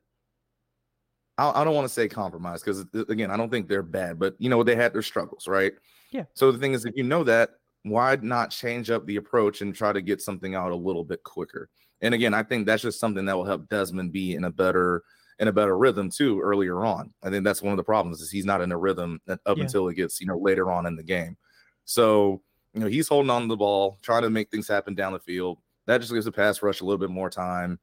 [1.40, 4.34] I, I don't want to say compromise because again, I don't think they're bad, but
[4.38, 5.72] you know they had their struggles, right?
[6.10, 6.24] Yeah.
[6.34, 7.50] So the thing is, if you know that,
[7.82, 11.22] why not change up the approach and try to get something out a little bit
[11.22, 11.70] quicker?
[12.02, 15.02] And again, I think that's just something that will help Desmond be in a better
[15.38, 17.14] in a better rhythm too earlier on.
[17.22, 19.56] I think that's one of the problems is he's not in a rhythm uh, up
[19.56, 19.64] yeah.
[19.64, 21.38] until it gets you know later on in the game.
[21.86, 22.42] So
[22.74, 25.20] you know he's holding on to the ball, trying to make things happen down the
[25.20, 25.58] field.
[25.86, 27.78] That just gives the pass rush a little bit more time.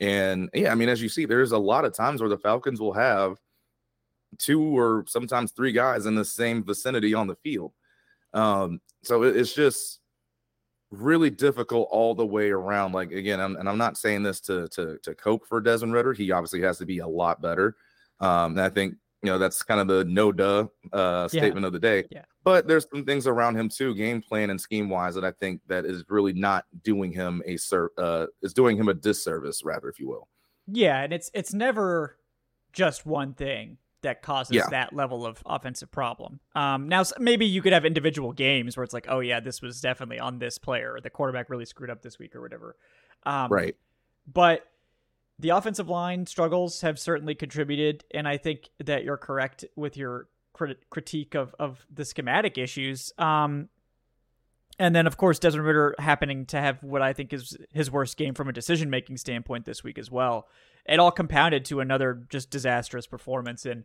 [0.00, 2.80] And yeah, I mean, as you see, there's a lot of times where the Falcons
[2.80, 3.38] will have
[4.38, 7.72] two or sometimes three guys in the same vicinity on the field.
[8.34, 10.00] Um, so it's just
[10.90, 12.92] really difficult all the way around.
[12.92, 16.12] Like again, I'm, and I'm not saying this to to to cope for Desmond Ridder.
[16.12, 17.76] He obviously has to be a lot better.
[18.20, 21.66] Um, and I think you know that's kind of the no duh uh, statement yeah.
[21.66, 22.04] of the day.
[22.10, 22.24] Yeah.
[22.44, 25.60] But there's some things around him too, game plan and scheme wise, that I think
[25.66, 29.88] that is really not doing him a ser- uh, is doing him a disservice, rather,
[29.88, 30.28] if you will.
[30.66, 32.18] Yeah, and it's it's never
[32.72, 34.68] just one thing that causes yeah.
[34.70, 36.38] that level of offensive problem.
[36.54, 39.80] Um, now maybe you could have individual games where it's like, oh yeah, this was
[39.80, 40.98] definitely on this player.
[41.02, 42.76] The quarterback really screwed up this week or whatever.
[43.24, 43.74] Um, right.
[44.32, 44.64] But
[45.38, 50.28] the offensive line struggles have certainly contributed, and I think that you're correct with your
[50.52, 53.12] crit- critique of of the schematic issues.
[53.18, 53.68] Um,
[54.78, 58.16] and then of course Desmond Ridder happening to have what I think is his worst
[58.16, 60.48] game from a decision making standpoint this week as well.
[60.86, 63.66] It all compounded to another just disastrous performance.
[63.66, 63.84] And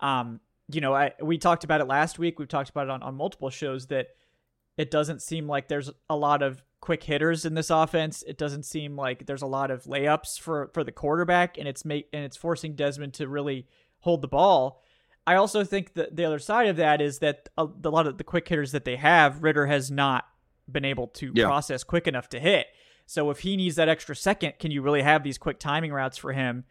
[0.00, 2.38] um, you know, I we talked about it last week.
[2.38, 4.08] We've talked about it on, on multiple shows that
[4.76, 8.22] it doesn't seem like there's a lot of quick hitters in this offense.
[8.26, 11.84] It doesn't seem like there's a lot of layups for for the quarterback, and it's
[11.84, 13.66] make and it's forcing Desmond to really
[14.00, 14.82] hold the ball.
[15.26, 18.18] I also think that the other side of that is that a, a lot of
[18.18, 20.24] the quick hitters that they have, Ridder has not
[20.70, 21.46] been able to yeah.
[21.46, 22.66] process quick enough to hit.
[23.06, 26.18] So if he needs that extra second, can you really have these quick timing routes
[26.18, 26.64] for him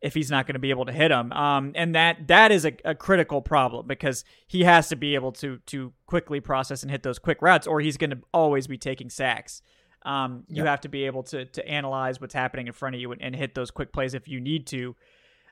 [0.00, 1.32] if he's not going to be able to hit them?
[1.32, 5.32] Um, and that that is a, a, critical problem because he has to be able
[5.32, 8.78] to to quickly process and hit those quick routes, or he's going to always be
[8.78, 9.62] taking sacks.
[10.04, 13.12] Um, you have to be able to to analyze what's happening in front of you
[13.12, 14.94] and, and hit those quick plays if you need to.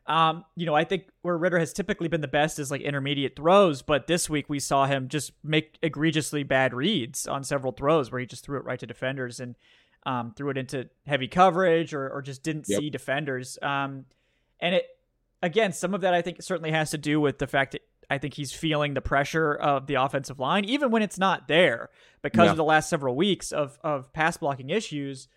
[0.06, 3.34] Um, you know, I think where Ridder has typically been the best is like intermediate
[3.34, 8.12] throws, but this week we saw him just make egregiously bad reads on several throws
[8.12, 9.56] where he just threw it right to defenders and
[10.06, 12.78] um, threw it into heavy coverage or, or just didn't yep.
[12.78, 13.58] see defenders.
[14.60, 14.86] And it,
[15.42, 18.18] again, some of that I think certainly has to do with the fact that I
[18.18, 21.90] think he's feeling the pressure of the offensive line, even when it's not there,
[22.22, 22.50] because yeah.
[22.52, 25.28] of the last several weeks of, of pass blocking issues.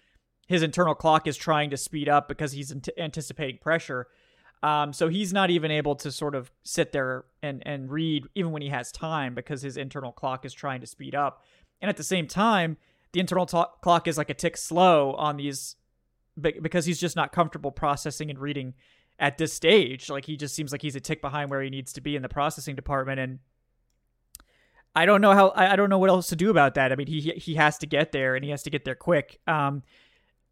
[0.48, 4.08] His internal clock is trying to speed up because he's anticipating pressure
[4.62, 8.52] um, so he's not even able to sort of sit there and, and read even
[8.52, 11.44] when he has time because his internal clock is trying to speed up.
[11.82, 12.78] And at the same time,
[13.14, 15.78] the internal t- clock is like a tick slow on these
[16.40, 18.74] because he's just not comfortable processing and reading
[19.20, 20.10] at this stage.
[20.10, 22.22] Like he just seems like he's a tick behind where he needs to be in
[22.22, 23.20] the processing department.
[23.20, 23.40] And
[24.96, 26.92] I don't know how I don't know what else to do about that.
[26.92, 29.40] I mean, he he has to get there and he has to get there quick.
[29.48, 29.84] Um,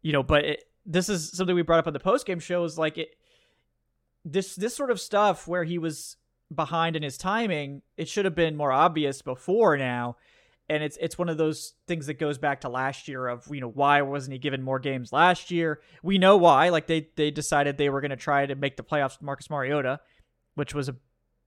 [0.02, 2.64] you know, but it, this is something we brought up on the post game show.
[2.64, 3.16] Is like it
[4.24, 6.16] this this sort of stuff where he was
[6.54, 10.16] behind in his timing, it should have been more obvious before now.
[10.68, 13.60] And it's it's one of those things that goes back to last year of you
[13.60, 15.80] know why wasn't he given more games last year?
[16.02, 16.68] We know why.
[16.68, 19.48] Like they they decided they were going to try to make the playoffs with Marcus
[19.48, 20.00] Mariota,
[20.54, 20.96] which was a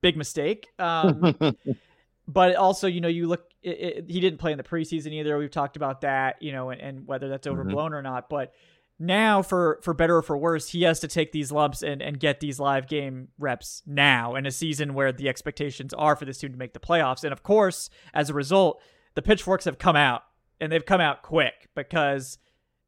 [0.00, 0.68] big mistake.
[0.78, 1.36] Um,
[2.28, 5.38] but also you know you look it, it, he didn't play in the preseason either.
[5.38, 7.60] We've talked about that you know and, and whether that's mm-hmm.
[7.60, 7.94] overblown mm-hmm.
[7.94, 8.28] or not.
[8.28, 8.52] But
[8.98, 12.20] now for for better or for worse he has to take these lumps and and
[12.20, 16.38] get these live game reps now in a season where the expectations are for this
[16.38, 18.80] team to make the playoffs and of course as a result
[19.14, 20.22] the pitchforks have come out
[20.60, 22.38] and they've come out quick because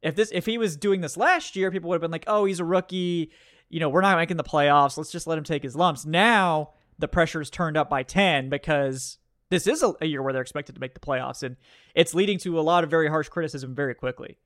[0.01, 2.45] if this if he was doing this last year people would have been like oh
[2.45, 3.31] he's a rookie.
[3.69, 4.97] You know we're not making the playoffs.
[4.97, 6.05] Let's just let him take his lumps.
[6.05, 9.17] Now the pressure is turned up by 10 because
[9.49, 11.57] this is a, a year where they're expected to make the playoffs and
[11.93, 14.37] it's leading to a lot of very harsh criticism very quickly.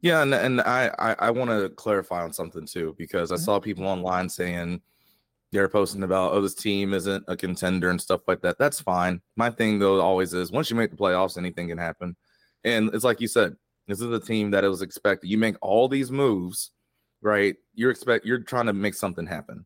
[0.00, 3.40] Yeah, and and I I, I want to clarify on something too because I Mhm.
[3.40, 4.80] saw people online saying
[5.52, 8.58] they're posting about oh this team isn't a contender and stuff like that.
[8.58, 9.20] That's fine.
[9.36, 12.16] My thing though always is once you make the playoffs, anything can happen.
[12.64, 13.56] And it's like you said,
[13.86, 15.28] this is a team that it was expected.
[15.28, 16.72] You make all these moves,
[17.22, 17.56] right?
[17.74, 19.64] You're expect you're trying to make something happen.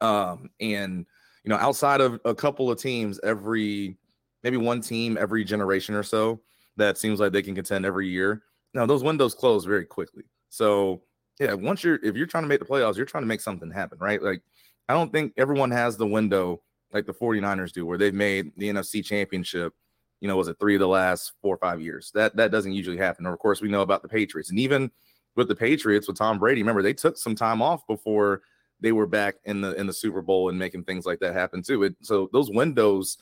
[0.00, 1.06] Um, and
[1.44, 3.96] you know, outside of a couple of teams, every
[4.42, 6.40] maybe one team every generation or so
[6.76, 8.42] that seems like they can contend every year.
[8.74, 10.24] Now those windows close very quickly.
[10.48, 11.02] So
[11.38, 13.70] yeah, once you're if you're trying to make the playoffs, you're trying to make something
[13.70, 14.22] happen, right?
[14.22, 14.42] Like
[14.88, 18.68] I don't think everyone has the window like the 49ers do, where they've made the
[18.68, 19.74] NFC championship,
[20.20, 22.10] you know, was it three of the last four or five years?
[22.14, 23.26] That that doesn't usually happen.
[23.26, 24.50] Or of course, we know about the Patriots.
[24.50, 24.90] And even
[25.36, 28.42] with the Patriots with Tom Brady, remember they took some time off before
[28.80, 31.62] they were back in the in the Super Bowl and making things like that happen
[31.62, 31.84] too.
[31.84, 33.18] It, so those windows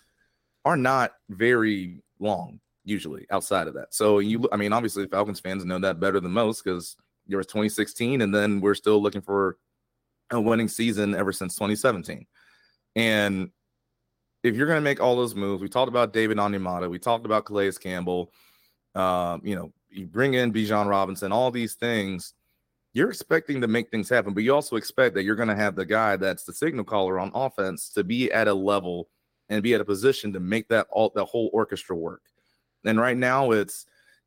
[0.64, 3.92] are not very long usually outside of that.
[3.92, 7.46] So you, I mean, obviously Falcons fans know that better than most because there was
[7.48, 9.58] 2016, and then we're still looking for
[10.30, 12.26] a winning season ever since 2017.
[12.94, 13.50] And
[14.42, 17.26] if you're going to make all those moves, we talked about David Onyemata, we talked
[17.26, 18.32] about Calais Campbell,
[18.94, 22.34] um, you know, you bring in Bijan Robinson, all these things.
[22.92, 25.76] You're expecting to make things happen, but you also expect that you're going to have
[25.76, 29.08] the guy that's the signal caller on offense to be at a level
[29.48, 32.22] and be at a position to make that all the whole orchestra work.
[32.84, 33.86] And right now, it's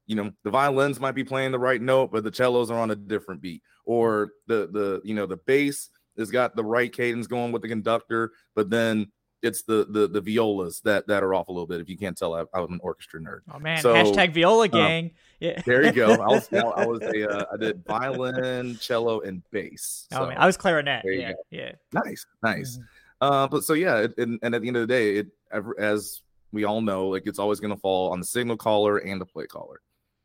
[0.10, 2.92] you know the violins might be playing the right note, but the cellos are on
[2.92, 7.28] a different beat, or the the you know the bass has got the right cadence
[7.28, 11.48] going with the conductor, but then it's the the the violas that that are off
[11.48, 11.80] a little bit.
[11.80, 13.42] If you can't tell, I, I'm an orchestra nerd.
[13.54, 16.12] oh man So, hashtag viola gang yeah There you go.
[16.12, 20.08] I was I was a uh, I did violin, cello, and bass.
[20.12, 22.78] oh man i was clarinet yeah yeah nice, nice.
[22.78, 22.84] Mhm.
[23.22, 25.78] Uh, but so yeah, it, and, and at the end of the day, it ever-
[25.80, 26.22] as
[26.54, 29.26] we all know, like it's always going to fall on the signal caller and the
[29.26, 29.82] play caller.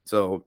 [0.06, 0.44] So,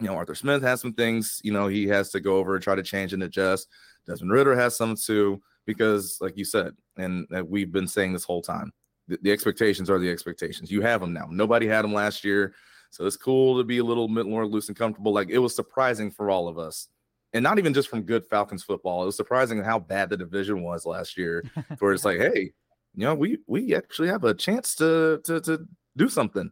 [0.00, 2.62] you know, Arthur Smith has some things, you know, he has to go over and
[2.62, 3.68] try to change and adjust.
[4.06, 8.24] Desmond Ridder has some too, because like you said, and uh, we've been saying this
[8.24, 8.72] whole time,
[9.08, 10.70] the, the expectations are the expectations.
[10.70, 11.28] You have them now.
[11.30, 12.54] Nobody had them last year.
[12.90, 15.12] So it's cool to be a little bit more loose and comfortable.
[15.12, 16.88] Like it was surprising for all of us.
[17.32, 19.02] And not even just from good Falcons football.
[19.02, 21.44] It was surprising how bad the division was last year.
[21.78, 22.52] Where it's like, hey,
[22.94, 25.66] you know, we we actually have a chance to to to
[25.96, 26.50] do something.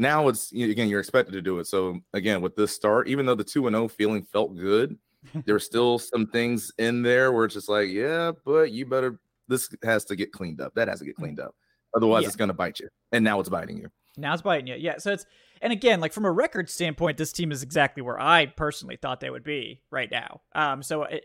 [0.00, 1.66] Now it's again, you're expected to do it.
[1.66, 4.96] So again, with this start, even though the two and zero feeling felt good,
[5.44, 9.20] there's still some things in there where it's just like, yeah, but you better.
[9.46, 10.72] This has to get cleaned up.
[10.74, 11.54] That has to get cleaned up.
[11.94, 12.28] Otherwise, Yeah.
[12.28, 12.88] it's going to bite you.
[13.12, 13.90] And now it's biting you.
[14.16, 14.76] Now it's biting you.
[14.76, 14.98] Yeah.
[14.98, 15.26] So it's
[15.60, 19.20] and again, like from a record standpoint, this team is exactly where I personally thought
[19.20, 20.40] they would be right now.
[20.54, 20.82] Um.
[20.82, 21.24] So it,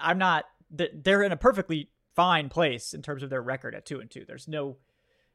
[0.00, 0.44] I'm not.
[0.70, 4.24] They're in a perfectly fine place in terms of their record at two and two.
[4.24, 4.76] There's no.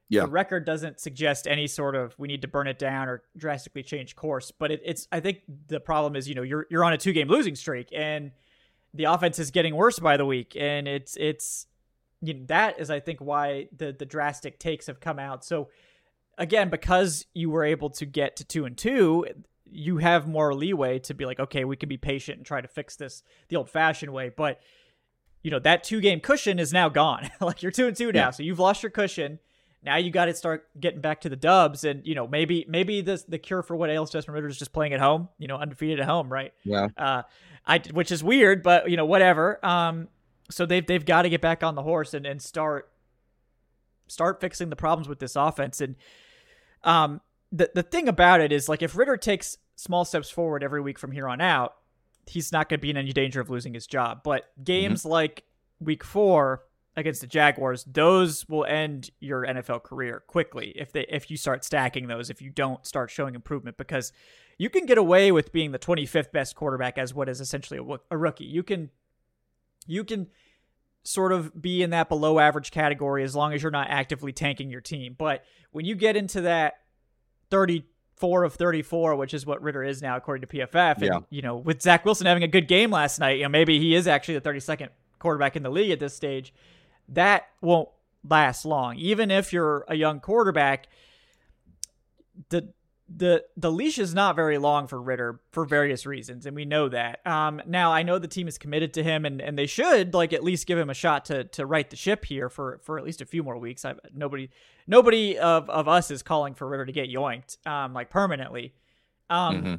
[0.10, 0.22] Yeah.
[0.22, 3.84] The record doesn't suggest any sort of we need to burn it down or drastically
[3.84, 4.52] change course.
[4.52, 5.08] But it, it's.
[5.12, 7.90] I think the problem is you know you're you're on a two game losing streak
[7.96, 8.32] and
[8.94, 11.68] the offense is getting worse by the week and it's it's
[12.22, 15.46] you know, that is I think why the the drastic takes have come out.
[15.46, 15.70] So
[16.38, 19.26] again, because you were able to get to two and two,
[19.66, 22.68] you have more leeway to be like, okay, we can be patient and try to
[22.68, 24.30] fix this the old fashioned way.
[24.30, 24.60] But
[25.44, 27.30] you know, that two game cushion is now gone.
[27.42, 28.26] like you're two and two now.
[28.26, 28.30] Yeah.
[28.32, 29.40] So you've lost your cushion.
[29.82, 33.02] Now you got to start getting back to the dubs, and you know maybe maybe
[33.02, 35.58] this the cure for what ails Desmond Ridder is just playing at home, you know,
[35.58, 36.54] undefeated at home, right?
[36.64, 36.88] Yeah.
[36.98, 37.24] Uh,
[37.66, 39.64] I which is weird, but you know whatever.
[39.66, 40.10] Um,
[40.52, 42.92] so they've they've got to get back on the horse and and start
[44.08, 45.80] start fixing the problems with this offense.
[45.80, 45.96] And
[46.84, 50.82] um, the the thing about it is like if Ridder takes small steps forward every
[50.82, 51.76] week from here on out,
[52.26, 54.22] he's not going to be in any danger of losing his job.
[54.24, 55.44] But games like
[55.80, 56.64] Week Four
[57.00, 61.64] against the Jaguars, those will end your NFL career quickly if they if you start
[61.66, 62.30] stacking those.
[62.30, 64.12] If you don't start showing improvement, because
[64.58, 68.14] you can get away with being the 25th best quarterback as what is essentially a,
[68.14, 68.46] a rookie.
[68.46, 68.90] You can
[69.88, 70.28] you can
[71.04, 74.70] sort of be in that below average category as long as you're not actively tanking
[74.70, 75.16] your team.
[75.18, 76.74] But when you get into that
[77.50, 81.20] 34 of 34, which is what Ridder is now according to PFF, and Yeah.
[81.30, 83.96] you know, with Zach Wilson having a good game last night, you know, maybe he
[83.96, 84.90] is actually the 32nd
[85.20, 86.54] quarterback in the league at this stage.
[87.14, 87.90] That won't
[88.28, 88.98] last long.
[88.98, 90.88] Even if you're a young quarterback,
[92.50, 92.70] the
[93.14, 96.90] the the leash is not very long for Ridder for various reasons, and we know
[96.90, 97.26] that.
[97.26, 100.32] Um, now I know the team is committed to him, and, and they should like
[100.32, 103.04] at least give him a shot to to right the ship here for for at
[103.06, 103.84] least a few more weeks.
[103.84, 104.50] I nobody
[104.86, 108.74] nobody of of us is calling for Ridder to get yoinked, um, like permanently.
[109.30, 109.76] Um, mm-hmm.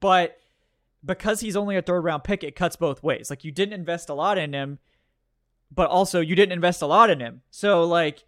[0.00, 0.38] but
[1.04, 3.30] because he's only a third round pick, it cuts both ways.
[3.30, 4.78] Like you didn't invest a lot in him,
[5.70, 7.42] but also you didn't invest a lot in him.
[7.50, 8.24] So like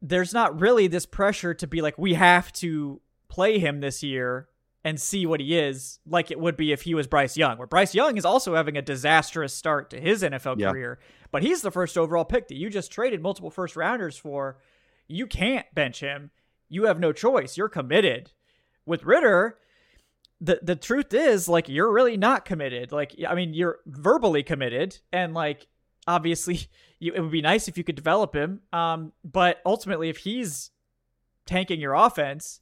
[0.00, 4.48] there's not really this pressure to be like we have to play him this year
[4.84, 7.66] and see what he is like it would be if he was Bryce Young, where
[7.66, 10.70] Bryce Young is also having a disastrous start to his NFL yeah.
[10.70, 10.98] career,
[11.30, 14.58] but he's the first overall pick that you just traded multiple first rounders for.
[15.06, 16.30] You can't bench him.
[16.68, 17.56] You have no choice.
[17.56, 18.32] You're committed.
[18.84, 19.58] With Ridder,
[20.40, 22.90] the the truth is like you're really not committed.
[22.90, 25.68] Like I mean, you're verbally committed and like
[26.06, 28.60] obviously you, it would be nice if you could develop him.
[28.72, 30.70] Um, but ultimately if he's
[31.46, 32.60] tanking your offense,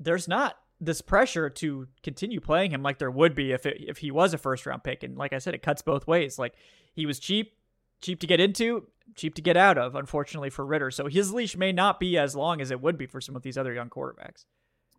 [0.00, 3.98] there's not this pressure to continue playing him like there would be if it, if
[3.98, 5.02] he was a first round pick.
[5.02, 6.38] And like I said, it cuts both ways.
[6.38, 6.54] Like
[6.92, 7.54] he was cheap,
[8.00, 8.86] cheap to get into,
[9.16, 9.94] cheap to get out of.
[9.94, 13.06] Unfortunately for Ridder, so his leash may not be as long as it would be
[13.06, 14.44] for some of these other young quarterbacks.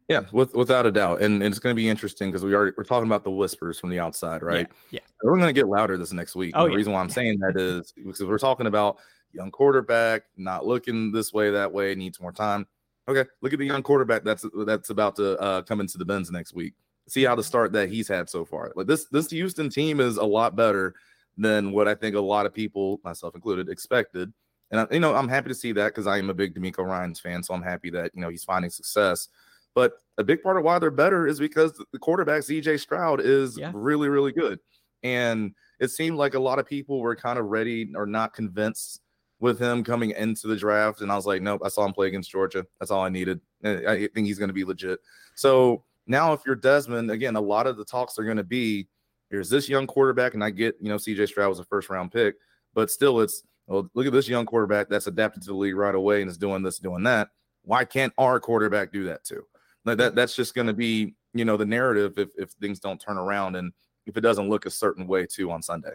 [0.09, 2.73] Yeah, with, without a doubt, and, and it's going to be interesting because we are
[2.75, 4.67] we're talking about the whispers from the outside, right?
[4.89, 4.99] Yeah, yeah.
[5.23, 6.53] we're going to get louder this next week.
[6.55, 6.77] Oh, the yeah.
[6.77, 8.97] reason why I'm saying that is because we're talking about
[9.33, 12.65] young quarterback not looking this way, that way, needs more time.
[13.07, 16.31] Okay, look at the young quarterback that's that's about to uh, come into the Benz
[16.31, 16.73] next week.
[17.07, 18.71] See how the start that he's had so far.
[18.75, 20.95] Like this this Houston team is a lot better
[21.37, 24.33] than what I think a lot of people, myself included, expected.
[24.71, 26.85] And I, you know, I'm happy to see that because I am a big DeMeco
[26.85, 29.27] Ryans fan, so I'm happy that you know he's finding success.
[29.75, 33.57] But a big part of why they're better is because the quarterback CJ Stroud is
[33.57, 33.71] yeah.
[33.73, 34.59] really really good,
[35.03, 39.01] and it seemed like a lot of people were kind of ready or not convinced
[39.39, 42.07] with him coming into the draft, and I was like, nope, I saw him play
[42.07, 42.65] against Georgia.
[42.79, 43.39] That's all I needed.
[43.63, 44.99] Eh, I think he's going to be legit.
[45.35, 48.89] So now, if you're Desmond, again, a lot of the talks are going to be,
[49.29, 52.11] here's this young quarterback, and I get, you know, CJ Stroud was a first round
[52.11, 52.35] pick,
[52.73, 55.93] but still, it's well, look at this young quarterback that's adapted to the league right
[55.93, 57.29] away and is doing this, doing that.
[57.61, 59.43] Why can't our quarterback do that too?
[59.85, 62.99] Like that, that's just going to be, you know, the narrative if if things don't
[62.99, 63.73] turn around and
[64.05, 65.93] if it doesn't look a certain way too on Sunday.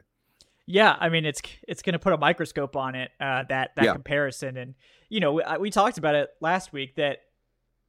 [0.66, 3.85] Yeah, I mean it's it's going to put a microscope on it uh, that that
[3.85, 3.93] yeah.
[3.93, 4.74] comparison, and
[5.11, 7.18] you know we, we talked about it last week that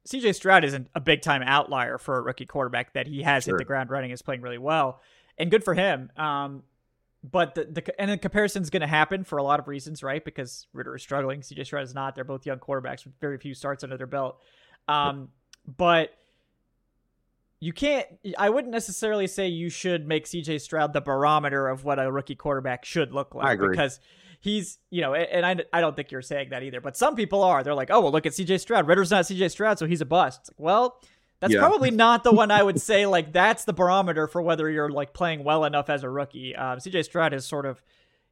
[0.06, 3.54] CJ Stroud isn't a big time outlier for a rookie quarterback that he has sure.
[3.54, 5.00] hit the ground running is playing really well,
[5.38, 6.10] and good for him.
[6.18, 6.64] Um,
[7.22, 10.02] but the, the and the comparison is going to happen for a lot of reasons,
[10.02, 10.22] right?
[10.22, 12.14] Because Ridder is struggling, CJ Stroud is not.
[12.14, 14.38] They're both young quarterbacks with very few starts under their belt.
[14.86, 15.30] Um,
[15.66, 16.12] but
[17.60, 18.06] you can't
[18.38, 22.34] I wouldn't necessarily say you should make CJ Stroud the barometer of what a rookie
[22.34, 24.00] quarterback should look like because
[24.40, 27.42] he's, you know, and I, I don't think you're saying that either, but some people
[27.42, 27.62] are.
[27.62, 28.86] They're like, "Oh, well, look at CJ Stroud.
[28.86, 31.00] Ridder's not CJ Stroud, so he's a bust." Like, well,
[31.40, 31.60] that's yeah.
[31.60, 35.12] probably not the one I would say like that's the barometer for whether you're like
[35.12, 36.54] playing well enough as a rookie.
[36.54, 37.82] Um, CJ Stroud is sort of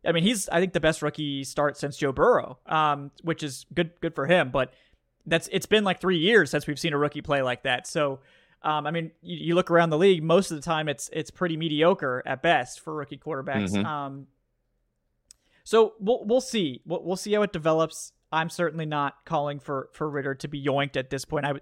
[0.06, 3.66] I mean, he's I think the best rookie start since Joe Burrow, um, which is
[3.74, 4.72] good good for him, but
[5.26, 7.86] that's it's been like 3 years since we've seen a rookie play like that.
[7.86, 8.20] So
[8.64, 11.30] um, I mean, you, you, look around the league, most of the time it's it's
[11.30, 13.72] pretty mediocre at best for rookie quarterbacks.
[13.72, 13.84] Mm-hmm.
[13.84, 14.26] Um,
[15.64, 16.80] so we'll we'll see.
[16.86, 18.12] We'll, we'll see how it develops.
[18.32, 21.44] I'm certainly not calling for for Ridder to be yoinked at this point.
[21.44, 21.52] I,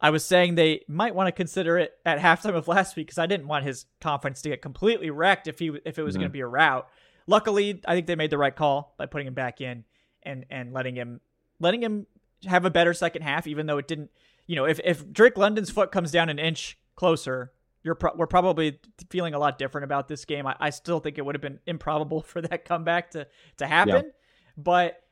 [0.00, 3.18] I was saying they might want to consider it at halftime of last week because
[3.18, 6.22] I didn't want his confidence to get completely wrecked if he if it was mm-hmm.
[6.22, 6.88] going to be a route.
[7.26, 9.84] Luckily, I think they made the right call by putting him back in
[10.22, 11.20] and and letting him
[11.60, 12.06] letting him
[12.44, 14.10] have a better second half, even though it didn't
[14.46, 18.26] you know, if if Drake London's foot comes down an inch closer, you're pro- we're
[18.26, 18.78] probably
[19.10, 20.46] feeling a lot different about this game.
[20.46, 23.26] I, I still think it would have been improbable for that comeback to
[23.58, 24.12] to happen, yeah.
[24.56, 25.02] but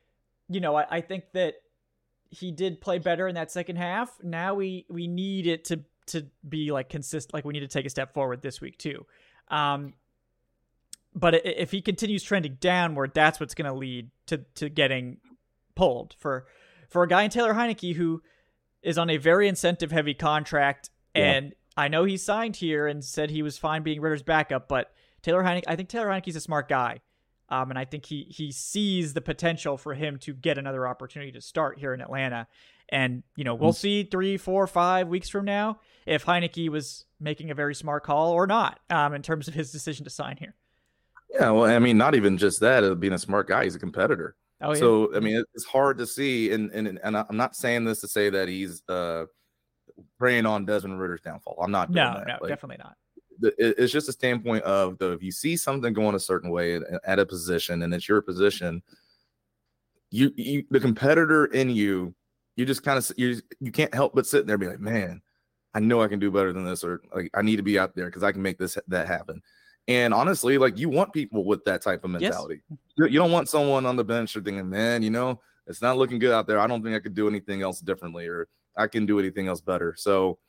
[0.47, 1.55] you know, I, I think that
[2.29, 4.11] he did play better in that second half.
[4.23, 7.33] Now we we need it to to be like consistent.
[7.33, 9.05] Like we need to take a step forward this week too.
[9.49, 9.93] Um,
[11.13, 15.17] but if he continues trending downward, that's what's going to lead to to getting
[15.75, 16.45] pulled for
[16.89, 18.21] for a guy in Taylor Heinicke who
[18.81, 21.51] is on a very incentive heavy contract, and yeah.
[21.77, 25.43] I know he signed here and said he was fine being Ridder's backup, but Taylor
[25.43, 27.01] Heinicke, I think Taylor Heinicke's a smart guy.
[27.49, 31.31] Um, and I think he he sees the potential for him to get another opportunity
[31.33, 32.47] to start here in Atlanta.
[32.89, 33.75] And you know, we'll mm-hmm.
[33.75, 38.31] see three, four, five weeks from now if Heinicke was making a very smart call
[38.31, 40.55] or not um, in terms of his decision to sign here.
[41.33, 43.79] Yeah, well, I mean, not even just that, of being a smart guy, he's a
[43.79, 44.35] competitor.
[44.61, 44.79] Oh, yeah.
[44.79, 48.07] So I mean, it's hard to see, and and and I'm not saying this to
[48.07, 49.25] say that he's uh
[50.17, 51.57] preying on Desmond Ridder's downfall.
[51.61, 51.89] I'm not.
[51.89, 52.27] no, that.
[52.27, 52.95] no, like, definitely not.
[53.57, 57.19] It's just a standpoint of the if you see something going a certain way at
[57.19, 58.81] a position and it's your position,
[60.09, 62.15] you, you the competitor in you
[62.55, 65.21] you just kind of you you can't help but sit there and be like, man,
[65.73, 67.95] I know I can do better than this, or like I need to be out
[67.95, 69.41] there because I can make this that happen.
[69.87, 72.61] And honestly, like you want people with that type of mentality.
[72.97, 73.11] Yes.
[73.11, 76.19] You don't want someone on the bench or thinking, man, you know, it's not looking
[76.19, 76.59] good out there.
[76.59, 79.61] I don't think I could do anything else differently, or I can do anything else
[79.61, 79.93] better.
[79.97, 80.39] So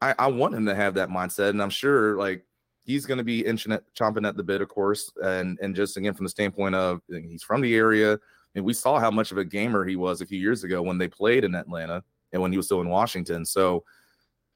[0.00, 2.44] I, I want him to have that mindset, and I'm sure like
[2.84, 5.96] he's going to be inching at, chomping at the bit, of course, and and just
[5.96, 8.18] again from the standpoint of he's from the area,
[8.54, 10.98] and we saw how much of a gamer he was a few years ago when
[10.98, 12.02] they played in Atlanta
[12.32, 13.44] and when he was still in Washington.
[13.44, 13.84] So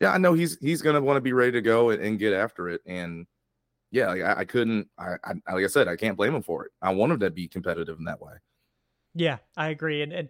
[0.00, 2.18] yeah, I know he's he's going to want to be ready to go and, and,
[2.18, 3.26] get after it, and
[3.94, 6.64] yeah, like, I, I, couldn't, I, I like I said, I can't blame him for
[6.64, 6.72] it.
[6.82, 8.32] I want him to be competitive in that way.
[9.14, 10.28] Yeah, I agree, and and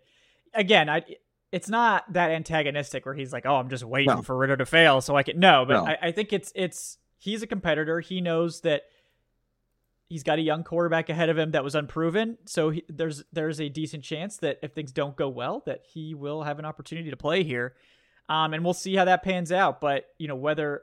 [0.53, 1.03] again, I
[1.51, 4.21] it's not that antagonistic where he's like, "Oh, I'm just waiting no.
[4.21, 5.87] for Ridder to fail so I can." No, but no.
[5.87, 8.01] I, I, think it's it's he's a competitor.
[8.01, 8.83] He knows that
[10.11, 12.37] he's got a young quarterback ahead of him that was unproven.
[12.45, 16.13] So he, there's there's a decent chance that if things don't go well, that he
[16.13, 17.75] will have an opportunity to play here,
[18.29, 19.81] um, and we'll see how that pans out.
[19.81, 20.83] But you know whether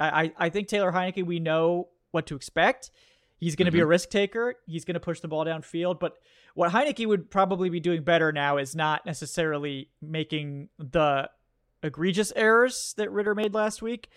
[0.00, 2.90] I I think Taylor Heinicke, we know what to expect.
[3.36, 3.78] He's going to mm-hmm.
[3.78, 4.54] be a risk taker.
[4.66, 6.00] He's going to push the ball downfield.
[6.00, 6.16] But
[6.54, 11.28] what Heinicke would probably be doing better now is not necessarily making the
[11.82, 14.08] egregious errors that Ridder made last week.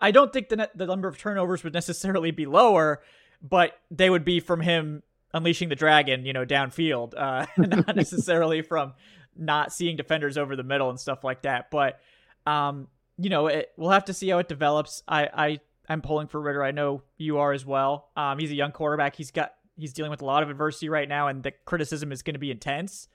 [0.00, 3.02] I don't think the net, the number of turnovers would necessarily be lower,
[3.42, 5.02] but they would be from him
[5.34, 8.94] unleashing the dragon, you know, downfield, uh, not necessarily from
[9.36, 11.70] not seeing defenders over the middle and stuff like that.
[11.70, 12.00] But
[12.46, 12.88] um,
[13.20, 15.02] you know, it, we'll have to see how it develops.
[15.06, 16.62] I I I'm pulling for Ridder.
[16.62, 18.10] I know you are as well.
[18.16, 19.16] Um, he's a young quarterback.
[19.16, 22.22] He's got he's dealing with a lot of adversity right now, and the criticism is
[22.22, 23.08] going to be intense.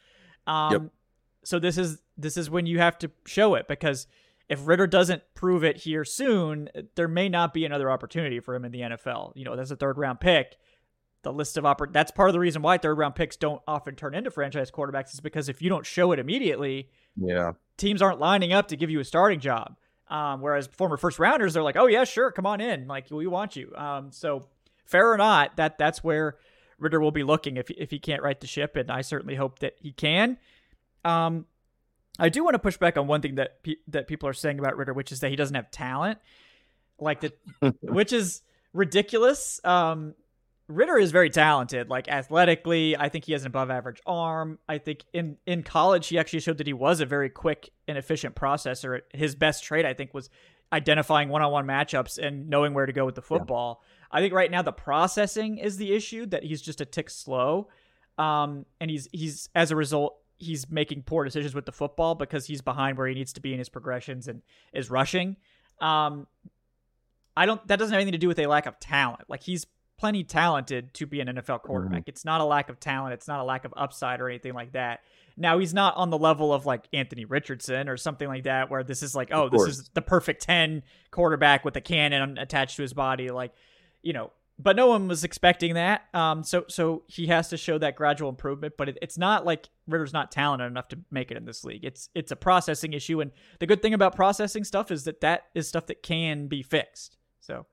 [0.47, 0.81] Um, yep.
[1.43, 4.07] so this is this is when you have to show it because
[4.47, 8.65] if Ridder doesn't prove it here soon, there may not be another opportunity for him
[8.65, 9.31] in the NFL.
[9.35, 10.57] You know, that's a third round pick.
[11.23, 13.95] The list of oppor- that's part of the reason why third round picks don't often
[13.95, 18.19] turn into franchise quarterbacks is because if you don't show it immediately, yeah, teams aren't
[18.19, 19.75] lining up to give you a starting job.
[20.07, 23.25] Um, whereas former first rounders, they're like, oh yeah, sure, come on in, like we
[23.27, 23.73] want you.
[23.75, 24.45] Um, so
[24.85, 26.37] fair or not, that that's where
[26.77, 29.59] Ridder will be looking if if he can't right the ship, and I certainly hope
[29.59, 30.37] that he can.
[31.03, 31.45] Um,
[32.19, 34.59] I do want to push back on one thing that pe- that people are saying
[34.59, 36.19] about Ridder, which is that he doesn't have talent,
[36.99, 37.37] like that,
[37.81, 38.41] which is
[38.73, 39.59] ridiculous.
[39.63, 40.13] Um,
[40.67, 42.97] Ridder is very talented, like athletically.
[42.97, 44.57] I think he has an above average arm.
[44.67, 47.97] I think in in college he actually showed that he was a very quick and
[47.97, 49.01] efficient processor.
[49.13, 50.29] His best trait, I think, was
[50.73, 53.81] identifying one on one matchups and knowing where to go with the football.
[53.81, 54.17] Yeah.
[54.17, 57.69] I think right now the processing is the issue that he's just a tick slow.
[58.17, 62.45] Um, and he's he's as a result he's making poor decisions with the football because
[62.45, 64.41] he's behind where he needs to be in his progressions and
[64.73, 65.37] is rushing.
[65.79, 66.27] Um,
[67.37, 67.65] I don't.
[67.67, 69.25] That doesn't have anything to do with a lack of talent.
[69.27, 69.65] Like he's
[69.97, 72.01] plenty talented to be an NFL quarterback.
[72.01, 72.09] Mm-hmm.
[72.09, 73.13] It's not a lack of talent.
[73.13, 75.01] It's not a lack of upside or anything like that.
[75.37, 78.83] Now he's not on the level of like Anthony Richardson or something like that, where
[78.83, 82.81] this is like, oh, this is the perfect ten quarterback with a cannon attached to
[82.81, 83.29] his body.
[83.29, 83.53] Like,
[84.01, 86.03] you know, but no one was expecting that.
[86.13, 88.75] Um, so so he has to show that gradual improvement.
[88.77, 91.83] But it, it's not like Ridder's not talented enough to make it in this league.
[91.83, 95.47] It's it's a processing issue, and the good thing about processing stuff is that that
[95.53, 97.17] is stuff that can be fixed.
[97.41, 97.65] So.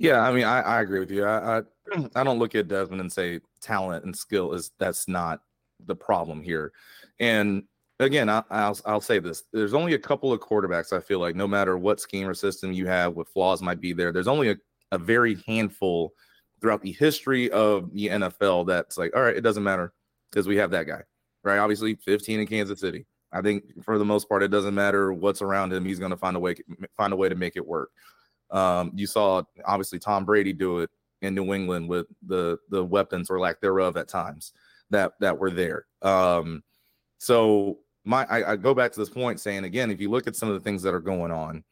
[0.00, 1.26] Yeah, I mean, I, I agree with you.
[1.26, 2.10] I, I mm.
[2.16, 5.42] I don't look at Desmond and say talent and skill is that's not
[5.84, 6.72] the problem here.
[7.20, 7.64] And
[7.98, 11.36] again, I, will I'll say this: there's only a couple of quarterbacks I feel like,
[11.36, 14.50] no matter what scheme or system you have, what flaws might be there, there's only
[14.50, 14.56] a
[14.90, 16.14] a very handful
[16.62, 19.92] throughout the history of the NFL that's like, all right, it doesn't matter
[20.30, 21.02] because we have that guy,
[21.44, 21.58] right?
[21.58, 23.06] Obviously, 15 in Kansas City.
[23.32, 25.84] I think for the most part, it doesn't matter what's around him.
[25.84, 26.56] He's going to find a way
[26.96, 27.90] find a way to make it work.
[28.50, 30.90] Um, you saw obviously Tom Brady do it
[31.22, 34.52] in New England with the the weapons or lack thereof at times
[34.90, 35.86] that that were there.
[36.02, 36.62] Um,
[37.18, 40.36] so my I, I go back to this point saying again, if you look at
[40.36, 41.64] some of the things that are going on,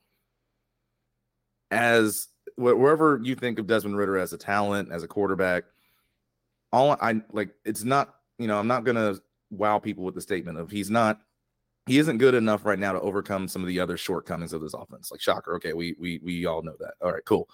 [1.70, 5.64] as wherever you think of Desmond Ridder as a talent, as a quarterback,
[6.72, 9.20] all I like, it's not, you know, I'm not to
[9.51, 11.20] wow people with the statement of he's not,
[11.89, 14.74] he isn't good enough right now to overcome some of the other shortcomings of this
[14.74, 15.11] offense.
[15.11, 15.55] Like shocker.
[15.57, 15.72] Okay.
[15.72, 16.95] We, we, we all know that.
[17.03, 17.49] All right, cool.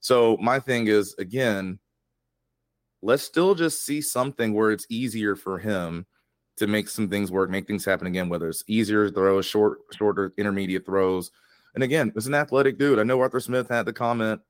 [0.00, 1.78] So my thing is, again,
[3.02, 6.06] let's still just see something where it's easier for him
[6.56, 10.32] to make some things work, make things happen again, whether it's easier throws, short, shorter,
[10.36, 11.30] intermediate throws,
[11.74, 12.98] and again, it's an athletic dude.
[12.98, 14.40] I know Arthur Smith had the comment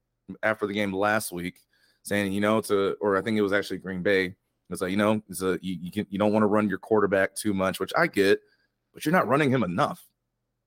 [0.43, 1.59] after the game last week
[2.03, 4.35] saying, you know, to or I think it was actually Green Bay.
[4.71, 6.79] It's like, you know, it's a you you, can, you don't want to run your
[6.79, 8.41] quarterback too much, which I get,
[8.95, 10.07] but you're not running him enough.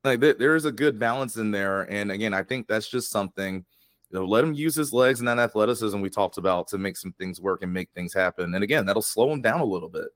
[0.03, 1.81] Like there is a good balance in there.
[1.91, 3.65] And again, I think that's just something
[4.09, 6.95] you know, let him use his legs and that athleticism we talked about to make
[6.95, 8.53] some things work and make things happen.
[8.55, 10.07] And again, that'll slow him down a little bit.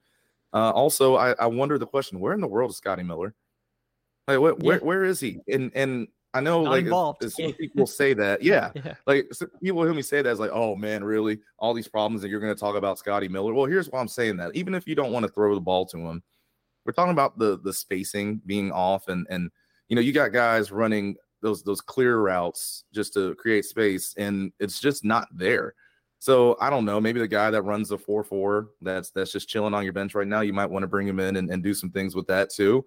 [0.53, 3.34] Uh, also, I, I wonder the question: Where in the world is Scotty Miller?
[4.28, 4.51] Like, Yeah.
[4.66, 5.39] where where is he?
[5.47, 7.24] And and I know Not like involved.
[7.24, 8.95] as, as people say that, yeah, Yeah.
[9.07, 11.39] like so people hear me say that is like, oh man, really?
[11.57, 13.53] All these problems that you're going to talk about Scotty Miller.
[13.53, 14.55] Well, here's why I'm saying that.
[14.55, 16.24] Even if you don't want to throw the ball to him,
[16.86, 19.49] we're talking about the the spacing being off, and and
[19.88, 24.51] you know you got guys running those those clear routes just to create space, and
[24.59, 25.73] it's just not there.
[26.19, 27.01] So I don't know.
[27.01, 30.13] Maybe the guy that runs the four four that's that's just chilling on your bench
[30.13, 32.27] right now, you might want to bring him in and, and do some things with
[32.27, 32.86] that too.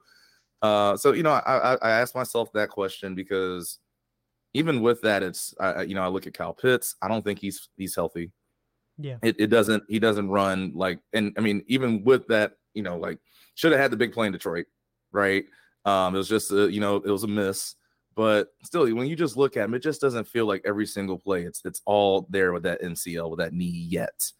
[0.62, 3.80] Uh, so you know, I, I I asked myself that question because
[4.55, 6.95] even with that, it's I, I- you know I look at Kyle Pitts.
[7.03, 8.30] I don't think he's he's healthy.
[8.99, 9.16] Yeah.
[9.22, 12.99] It it doesn't he doesn't run like and I mean even with that you know
[12.99, 13.18] like
[13.55, 14.66] should have had the big play in Detroit,
[15.12, 15.45] right?
[15.85, 17.77] Um, it was just a, you know it was a miss,
[18.14, 21.18] but still when you just look at him, it just doesn't feel like every single
[21.18, 24.31] play it's it's all there with that MCL with that knee yet.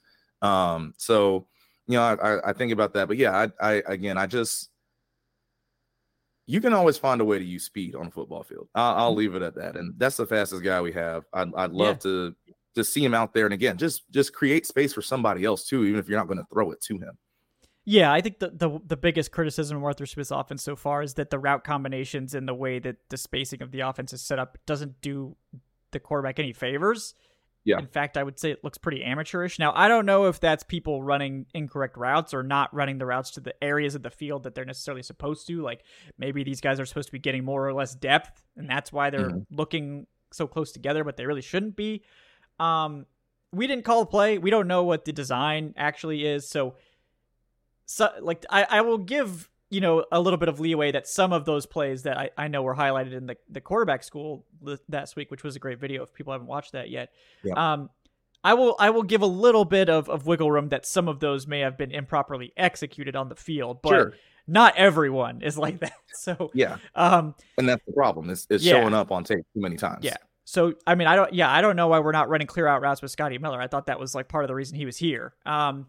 [0.43, 1.47] Um, so
[1.87, 4.71] you know I I, think about that, but yeah, I I again I just
[6.47, 8.69] you can always find a way to use speed on a football field.
[8.75, 9.77] I'll, I'll leave it at that.
[9.77, 11.25] And that's the fastest guy we have.
[11.33, 12.35] I'd, I'd love to
[12.75, 13.47] just see him out there.
[13.47, 16.39] And again, just just create space for somebody else too, even if you're not going
[16.39, 17.17] to throw it to him.
[17.87, 21.15] Yeah, I think the, the the biggest criticism of Arthur Smith's offense so far is
[21.15, 24.39] that the route combinations and the way that the spacing of the offense is set
[24.39, 25.37] up doesn't do
[25.91, 27.15] the quarterback any favors.
[27.67, 27.79] Yeah.
[27.79, 29.59] In fact, I would say it looks pretty amateurish.
[29.59, 33.31] Now, I don't know if that's people running incorrect routes or not running the routes
[33.33, 35.63] to the areas of the field that they're necessarily supposed to.
[35.63, 35.83] Like
[36.19, 39.09] maybe these guys are supposed to be getting more or less depth, and that's why
[39.11, 39.47] they're Mhm.
[39.51, 42.03] looking so close together, but they really shouldn't be.
[42.59, 43.07] Um,
[43.53, 44.37] we didn't call a play.
[44.39, 46.75] We don't know what the design actually is, so
[47.87, 51.33] so like I, I will give you know a little bit of leeway that some
[51.33, 54.45] of those plays that I, I know were highlighted in the, the quarterback school
[54.89, 57.11] last week, which was a great video if people haven't watched that yet.
[57.43, 57.55] Yeah.
[57.73, 57.91] Um,
[58.45, 61.19] I will I will give a little bit of, of wiggle room that some of
[61.19, 64.13] those may have been improperly executed on the field, but sure.
[64.47, 65.95] not everyone is like that.
[66.13, 66.77] So Yeah.
[66.95, 68.29] um And that's the problem.
[68.31, 68.75] It's, it's Yeah.
[68.75, 70.05] showing up on tape too many times.
[70.05, 70.17] Yeah.
[70.45, 72.83] so I mean I don't yeah I don't know why we're not running clear out
[72.83, 73.61] routes with Scotty Miller.
[73.61, 75.33] I thought that was like part of the reason he was here.
[75.47, 75.87] Um,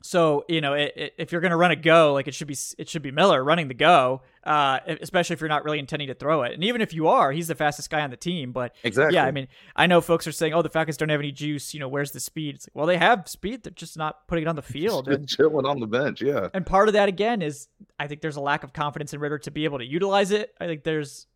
[0.00, 2.56] so you know it, it, if you're gonna run a go, like it should be
[2.78, 6.14] it should be Miller running the go, uh, especially if you're not really intending to
[6.14, 6.52] throw it.
[6.52, 8.52] And even if you are, he's the fastest guy on the team.
[8.52, 9.16] But Exactly.
[9.16, 11.74] yeah, I mean I know folks are saying, oh, the Falcons don't have any juice.
[11.74, 12.54] You know, where's the speed?
[12.56, 13.64] It's like, well, they have speed.
[13.64, 15.06] They're just not putting it on the field.
[15.06, 16.22] Just And chilling on the bench.
[16.22, 16.48] Yeah.
[16.54, 17.68] and part of that again is
[17.98, 20.54] I think there's a lack of confidence in Ridder to be able to utilize it.
[20.60, 21.26] I think there's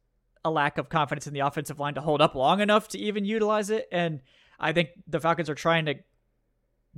[0.44, 3.24] a lack of confidence in the offensive line to hold up long enough to even
[3.24, 3.86] utilize it.
[3.92, 4.20] And
[4.58, 5.94] I think the Falcons are trying to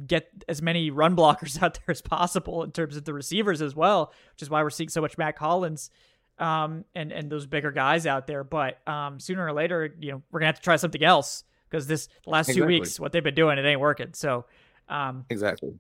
[0.07, 3.74] get as many run blockers out there as possible in terms of the receivers as
[3.74, 5.90] well, which is why we're seeing so much Mack Hollins
[6.38, 8.45] um, and and those bigger guys out there.
[8.45, 11.86] But um, sooner or later, you know, we're gonna have to try something else because
[11.86, 14.14] this last two weeks, what they've been doing, it ain't working.
[14.14, 14.47] So.
[14.86, 15.72] Um, Exactly.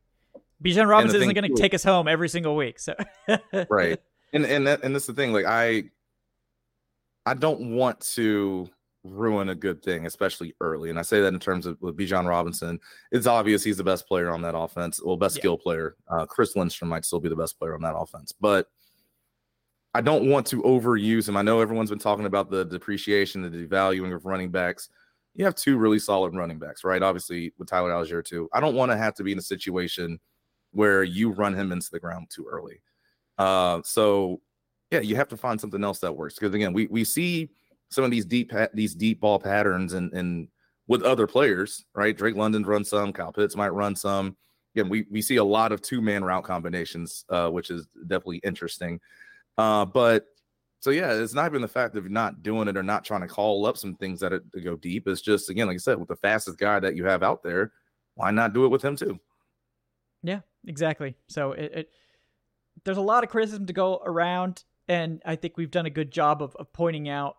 [0.64, 2.78] Bijan Robinson isn't going to too- take us home every single week.
[2.78, 2.94] So
[3.68, 4.00] right
[4.34, 5.84] and and that, and that's the thing like i
[7.24, 8.68] i don't want to
[9.04, 12.26] ruin a good thing especially early and i say that in terms of with Bijan
[12.26, 12.80] robinson
[13.12, 15.40] it's obvious he's the best player on that offense well best Yeah.
[15.42, 15.94] skill player.
[16.08, 18.68] Uh, chris lindstrom might still be the best player on that offense but
[19.94, 21.36] i don't want to overuse him.
[21.36, 24.88] I know everyone's been talking about the depreciation the devaluing of running backs.
[25.34, 27.02] You have two really solid running backs right?
[27.02, 28.48] Obviously with tyler allgeier too.
[28.54, 30.18] I don't want to have to be in a situation
[30.72, 32.80] where you run him into the ground too early.
[33.38, 34.40] Uh, so
[34.90, 37.50] yeah, you have to find something else that works because again, we we see
[37.94, 40.48] some of these deep these deep ball patterns and and
[40.86, 42.16] with other players, right?
[42.16, 44.36] Drake London's run some, Kyle Pitts might run some.
[44.74, 48.40] Again, we we see a lot of two man route combinations, uh, which is definitely
[48.44, 49.00] interesting.
[49.56, 50.26] Uh, but
[50.80, 53.26] so yeah, it's not even the fact of not doing it or not trying to
[53.26, 54.32] call up some things that,
[54.62, 55.08] go deep.
[55.08, 57.72] It's just again, like I said, with the fastest guy that you have out there,
[58.16, 59.18] why not do it with him too?
[60.22, 61.14] Yeah, exactly.
[61.28, 61.90] So it, it
[62.84, 66.10] there's a lot of criticism to go around, and I think we've done a good
[66.10, 67.36] job of, of pointing out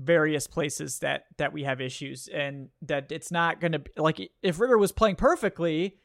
[0.00, 4.58] various places that that we have issues, and that it's not going to like if
[4.58, 5.96] Ridder was playing perfectly,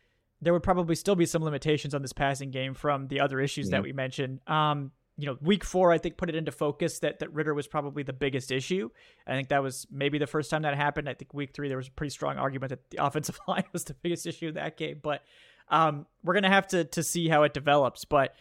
[0.42, 3.70] there would probably still be some limitations on this passing game from the other issues
[3.70, 4.40] that we mentioned.
[4.48, 7.68] Um, you know, week four, I think put it into focus that that Ridder was
[7.68, 8.90] probably the biggest issue.
[9.26, 11.08] I think that was maybe the first time that happened.
[11.08, 13.86] I think week three there was a pretty strong argument that the offensive line was
[13.86, 15.24] the biggest issue in that game, but
[15.70, 18.04] um, we're gonna have to to see how it develops.
[18.04, 18.36] But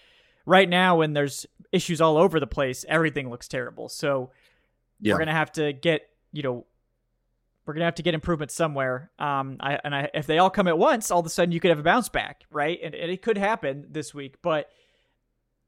[0.46, 3.88] right now, when there's issues all over the place, everything looks terrible.
[3.88, 4.30] So
[5.04, 5.14] Yeah.
[5.14, 6.66] we're gonna have to get you know
[7.66, 9.10] we're gonna have to get improvement somewhere.
[9.18, 11.60] Um, I and I if they all come at once, all of a sudden you
[11.60, 12.78] could have a bounce back, right?
[12.82, 14.68] And, and it could happen this week, but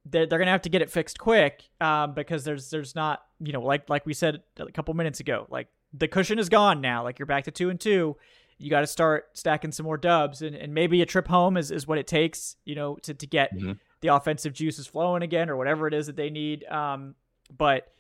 [0.05, 3.53] they're, they're gonna have to get it fixed quick um, because there's there's not you
[3.53, 7.03] know like like we said a couple minutes ago, like the cushion is gone now.
[7.05, 8.17] Like you're back to two and two,
[8.59, 11.71] you got to start stacking some more dubs, and, and maybe a trip home is,
[11.71, 13.73] is what it takes, you know, to to get mm-hmm.
[14.01, 16.65] the offensive juices flowing again, or whatever it is that they need.
[16.65, 17.15] Um,
[17.57, 17.93] but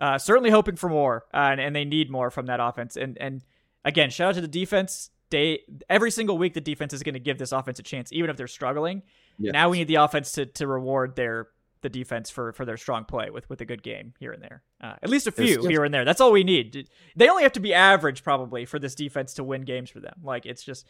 [0.00, 2.96] uh, certainly hoping for more, uh, and, and they need more from that offense.
[2.96, 3.44] And and
[3.84, 5.10] again, shout out to the defense.
[5.30, 8.30] Day every single week the defense is going to give this offense a chance, even
[8.30, 9.02] if they're struggling.
[9.38, 9.52] Yes.
[9.52, 11.48] Now we need the offense to to reward their
[11.84, 14.62] the defense for for their strong play with with a good game here and there.
[14.82, 16.04] Uh, at least a few just, here and there.
[16.04, 16.88] That's all we need.
[17.16, 20.20] They only have to be average probably for this defense to win games for them.
[20.22, 20.86] Like it's just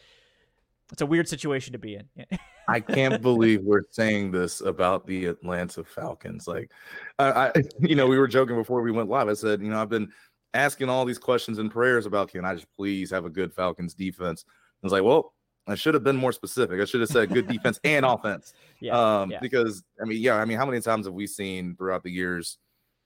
[0.93, 2.39] it's a weird situation to be in.
[2.69, 6.47] I can't believe we're saying this about the Atlanta Falcons.
[6.47, 6.71] Like,
[7.19, 9.29] I, I, you know, we were joking before we went live.
[9.29, 10.11] I said, you know, I've been
[10.53, 13.95] asking all these questions and prayers about can I just please have a good Falcons
[13.95, 14.45] defense?
[14.49, 15.33] I was like, well,
[15.67, 16.81] I should have been more specific.
[16.81, 18.53] I should have said good defense and offense.
[18.81, 19.39] Yeah, um, yeah.
[19.41, 22.59] Because I mean, yeah, I mean, how many times have we seen throughout the years,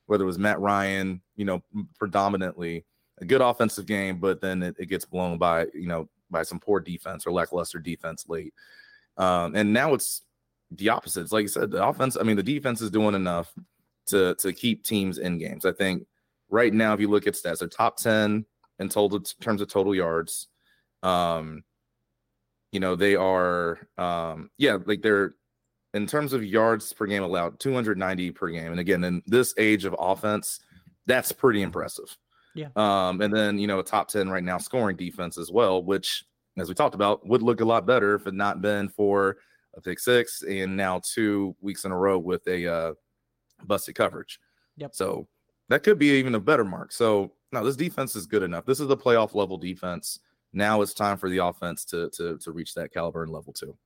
[0.07, 1.62] whether it was Matt Ryan, you know,
[1.99, 2.85] predominantly
[3.20, 6.61] a good offensive game, but then it, it gets blown by, you know, by some
[6.61, 8.55] poor defense or lackluster defense late.
[9.16, 10.22] Um, and now it's
[10.70, 11.22] the opposite.
[11.22, 13.53] It's like you said, the offense, I mean, the defense is doing enough
[14.07, 15.64] to to keep teams in games.
[15.64, 16.07] I think
[16.49, 18.45] right now, if you look at stats, they're top 10
[18.79, 20.49] in total terms of total yards.
[21.03, 21.64] Um,
[22.72, 25.35] you know, they are um, yeah, like they're
[25.95, 28.72] in terms of yards per game allowed, 290 per game.
[28.72, 30.61] And again, in this age of offense,
[31.07, 32.16] that's pretty impressive.
[32.55, 32.69] Yeah.
[32.77, 36.25] Um, and then you know, a top 10 right now scoring defense as well, which
[36.59, 39.37] as we talked about, would look a lot better if it not been for
[39.77, 42.95] a pick six and now two weeks in a row with a uh,
[43.65, 44.41] busted coverage.
[44.77, 44.95] Yep.
[44.95, 45.29] So
[45.69, 46.93] that could be even a better mark.
[46.93, 48.67] So no, this defense is good enough.
[48.67, 50.21] This is the playoff level defense.
[50.53, 53.77] Now it's time for the offense to to to reach that caliber and level too.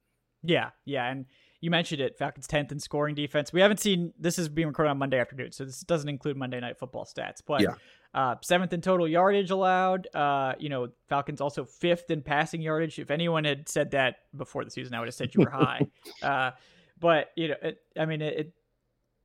[0.43, 1.27] Yeah, yeah, and
[1.63, 2.19] you mentioned it.
[2.19, 3.53] Falcons tenth in scoring defense.
[3.53, 6.59] We haven't seen this is being recorded on Monday afternoon, so this doesn't include Monday
[6.59, 7.41] Night Football stats.
[7.47, 7.75] But yeah.
[8.13, 10.09] uh, seventh in total yardage allowed.
[10.13, 12.99] Uh, you know, Falcons also fifth in passing yardage.
[12.99, 15.87] If anyone had said that before the season, I would have said you were high.
[16.23, 16.51] uh,
[16.99, 18.53] but you know, it, I mean, it, it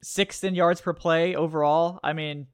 [0.04, 2.00] sixth in yards per play overall.
[2.04, 2.46] I mean,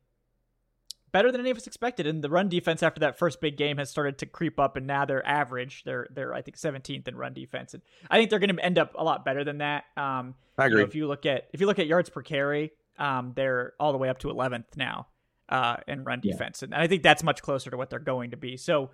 [1.14, 2.06] better than any of us expected.
[2.06, 4.86] And the run defense after that first big game has started to creep up, and
[4.86, 5.84] now they're average.
[5.86, 8.78] They're they're I think 17th in run defense, and I think they're going to end
[8.78, 9.86] up a lot better than that.
[9.96, 10.80] Um, I agree.
[10.80, 13.74] You know, if you look at if you look at yards per carry, um, they're
[13.80, 15.08] all the way up to 11th now
[15.48, 16.74] uh, in run defense, yeah.
[16.74, 18.58] and I think that's much closer to what they're going to be.
[18.58, 18.92] So.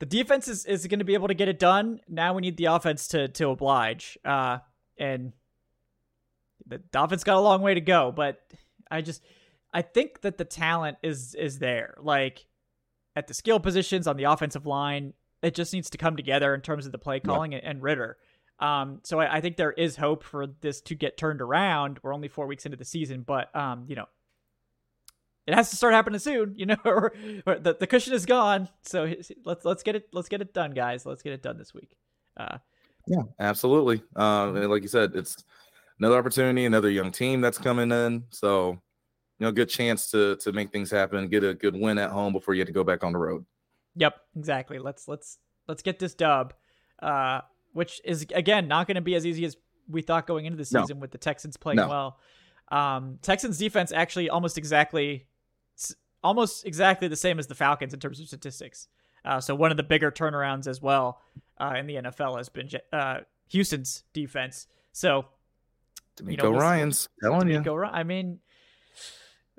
[0.00, 2.00] The defense is, is going to be able to get it done.
[2.08, 4.18] Now we need the offense to to oblige.
[4.24, 4.58] Uh,
[4.98, 5.32] and
[6.66, 8.40] the offense got a long way to go, but
[8.90, 9.22] I just
[9.74, 11.96] I think that the talent is is there.
[12.00, 12.46] Like
[13.16, 15.12] at the skill positions on the offensive line,
[15.42, 17.60] it just needs to come together in terms of the play calling yeah.
[17.62, 18.16] and, Ridder.
[18.60, 21.98] Um, so I, I, think there is hope for this to get turned around.
[22.02, 24.06] We're only four weeks into the season, but um, you know,
[25.46, 26.54] it has to start happening soon.
[26.56, 27.12] You know, or,
[27.46, 28.68] or the the cushion is gone.
[28.82, 29.12] So
[29.44, 31.04] let's let's get it let's get it done, guys.
[31.04, 31.96] Let's get it done this week.
[32.36, 32.58] Uh,
[33.08, 34.02] yeah, absolutely.
[34.14, 35.44] Uh, like you said, it's
[35.98, 38.24] another opportunity, another young team that's coming in.
[38.30, 38.80] So
[39.38, 42.32] you know, good chance to to make things happen, get a good win at home
[42.32, 43.44] before you have to go back on the road.
[43.96, 44.78] Yep, exactly.
[44.78, 46.54] Let's let's let's get this dub,
[47.00, 47.40] uh,
[47.72, 49.56] which is again not going to be as easy as
[49.88, 51.00] we thought going into the season no.
[51.00, 51.88] with the Texans playing no.
[51.88, 52.18] well.
[52.68, 55.26] Um, Texans defense actually almost exactly,
[56.22, 58.88] almost exactly the same as the Falcons in terms of statistics.
[59.24, 61.20] Uh, so one of the bigger turnarounds as well
[61.58, 64.66] uh, in the NFL has been uh, Houston's defense.
[64.92, 65.26] So
[66.16, 67.84] DeMeco you know, Ryans telling DeMeco, you.
[67.84, 68.40] I mean,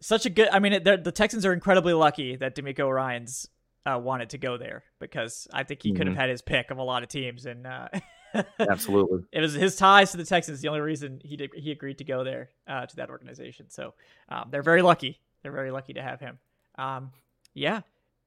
[0.06, 0.49] such a good.
[0.49, 3.49] I mean, the Texans are incredibly lucky that DeMeco Ryans
[3.86, 5.97] uh, wanted to go there because I think he mm-hmm.
[5.97, 6.22] could have mm-hmm.
[6.22, 7.88] had his pick of a lot of teams, and uh,
[8.60, 11.97] absolutely, it was his ties to the Texans the only reason he did, he agreed
[11.97, 13.70] to go there uh, to that organization.
[13.70, 13.95] So
[14.30, 15.20] um, they're very lucky.
[15.41, 16.38] They're very lucky to have him.
[16.78, 17.12] Um,
[17.56, 17.82] yeah,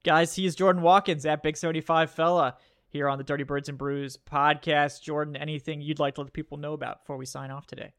[0.05, 2.57] guys, he's Jordan Watkins at Big Seventy Five Fella
[2.89, 5.03] here on the Dirty Birds and Brews podcast.
[5.03, 7.93] Jordan, anything you'd like to let people know about before we sign off today?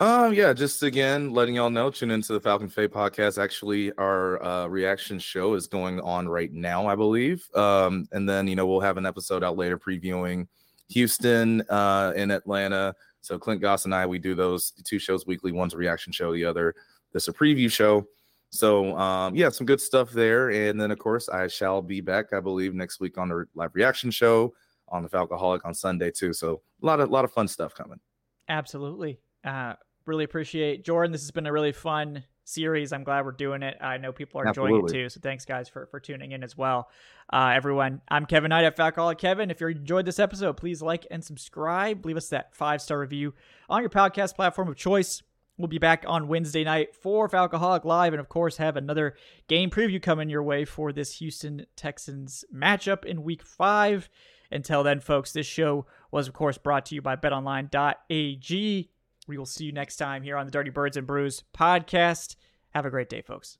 [0.00, 3.40] Um, yeah, just again letting y'all know, tune into the Falcon Fae podcast.
[3.40, 7.48] Actually, our uh, reaction show is going on right now, I believe.
[7.54, 10.48] Um, and then you know we'll have an episode out later previewing
[10.88, 12.94] Houston uh, in Atlanta.
[13.20, 15.52] So Clint Goss and I, we do those two shows weekly.
[15.52, 16.74] One's a reaction show, the other
[17.12, 18.06] this a preview show.
[18.50, 20.50] So um, yeah, some good stuff there.
[20.50, 23.70] And then of course I shall be back, I believe, next week on the live
[23.74, 24.52] reaction show
[24.88, 26.32] on the Falcoholic on Sunday too.
[26.32, 28.00] So a lot of a lot of fun stuff coming.
[28.48, 29.20] Absolutely.
[29.44, 29.74] Uh,
[30.06, 31.12] really appreciate Jordan.
[31.12, 32.92] This has been a really fun series.
[32.92, 33.76] I'm glad we're doing it.
[33.80, 34.78] I know people are Absolutely.
[34.78, 35.08] enjoying it too.
[35.08, 36.88] So thanks guys for, for tuning in as well.
[37.32, 39.50] Uh, everyone, I'm Kevin Knight at Fat Call Kevin.
[39.50, 42.04] If you enjoyed this episode, please like and subscribe.
[42.04, 43.34] Leave us that five star review
[43.68, 45.22] on your podcast platform of choice.
[45.58, 49.14] We'll be back on Wednesday night for Falcoholic Live, and of course, have another
[49.48, 54.08] game preview coming your way for this Houston Texans matchup in Week Five.
[54.50, 58.90] Until then, folks, this show was of course brought to you by BetOnline.ag.
[59.26, 62.36] We will see you next time here on the Dirty Birds and Brews podcast.
[62.70, 63.58] Have a great day, folks.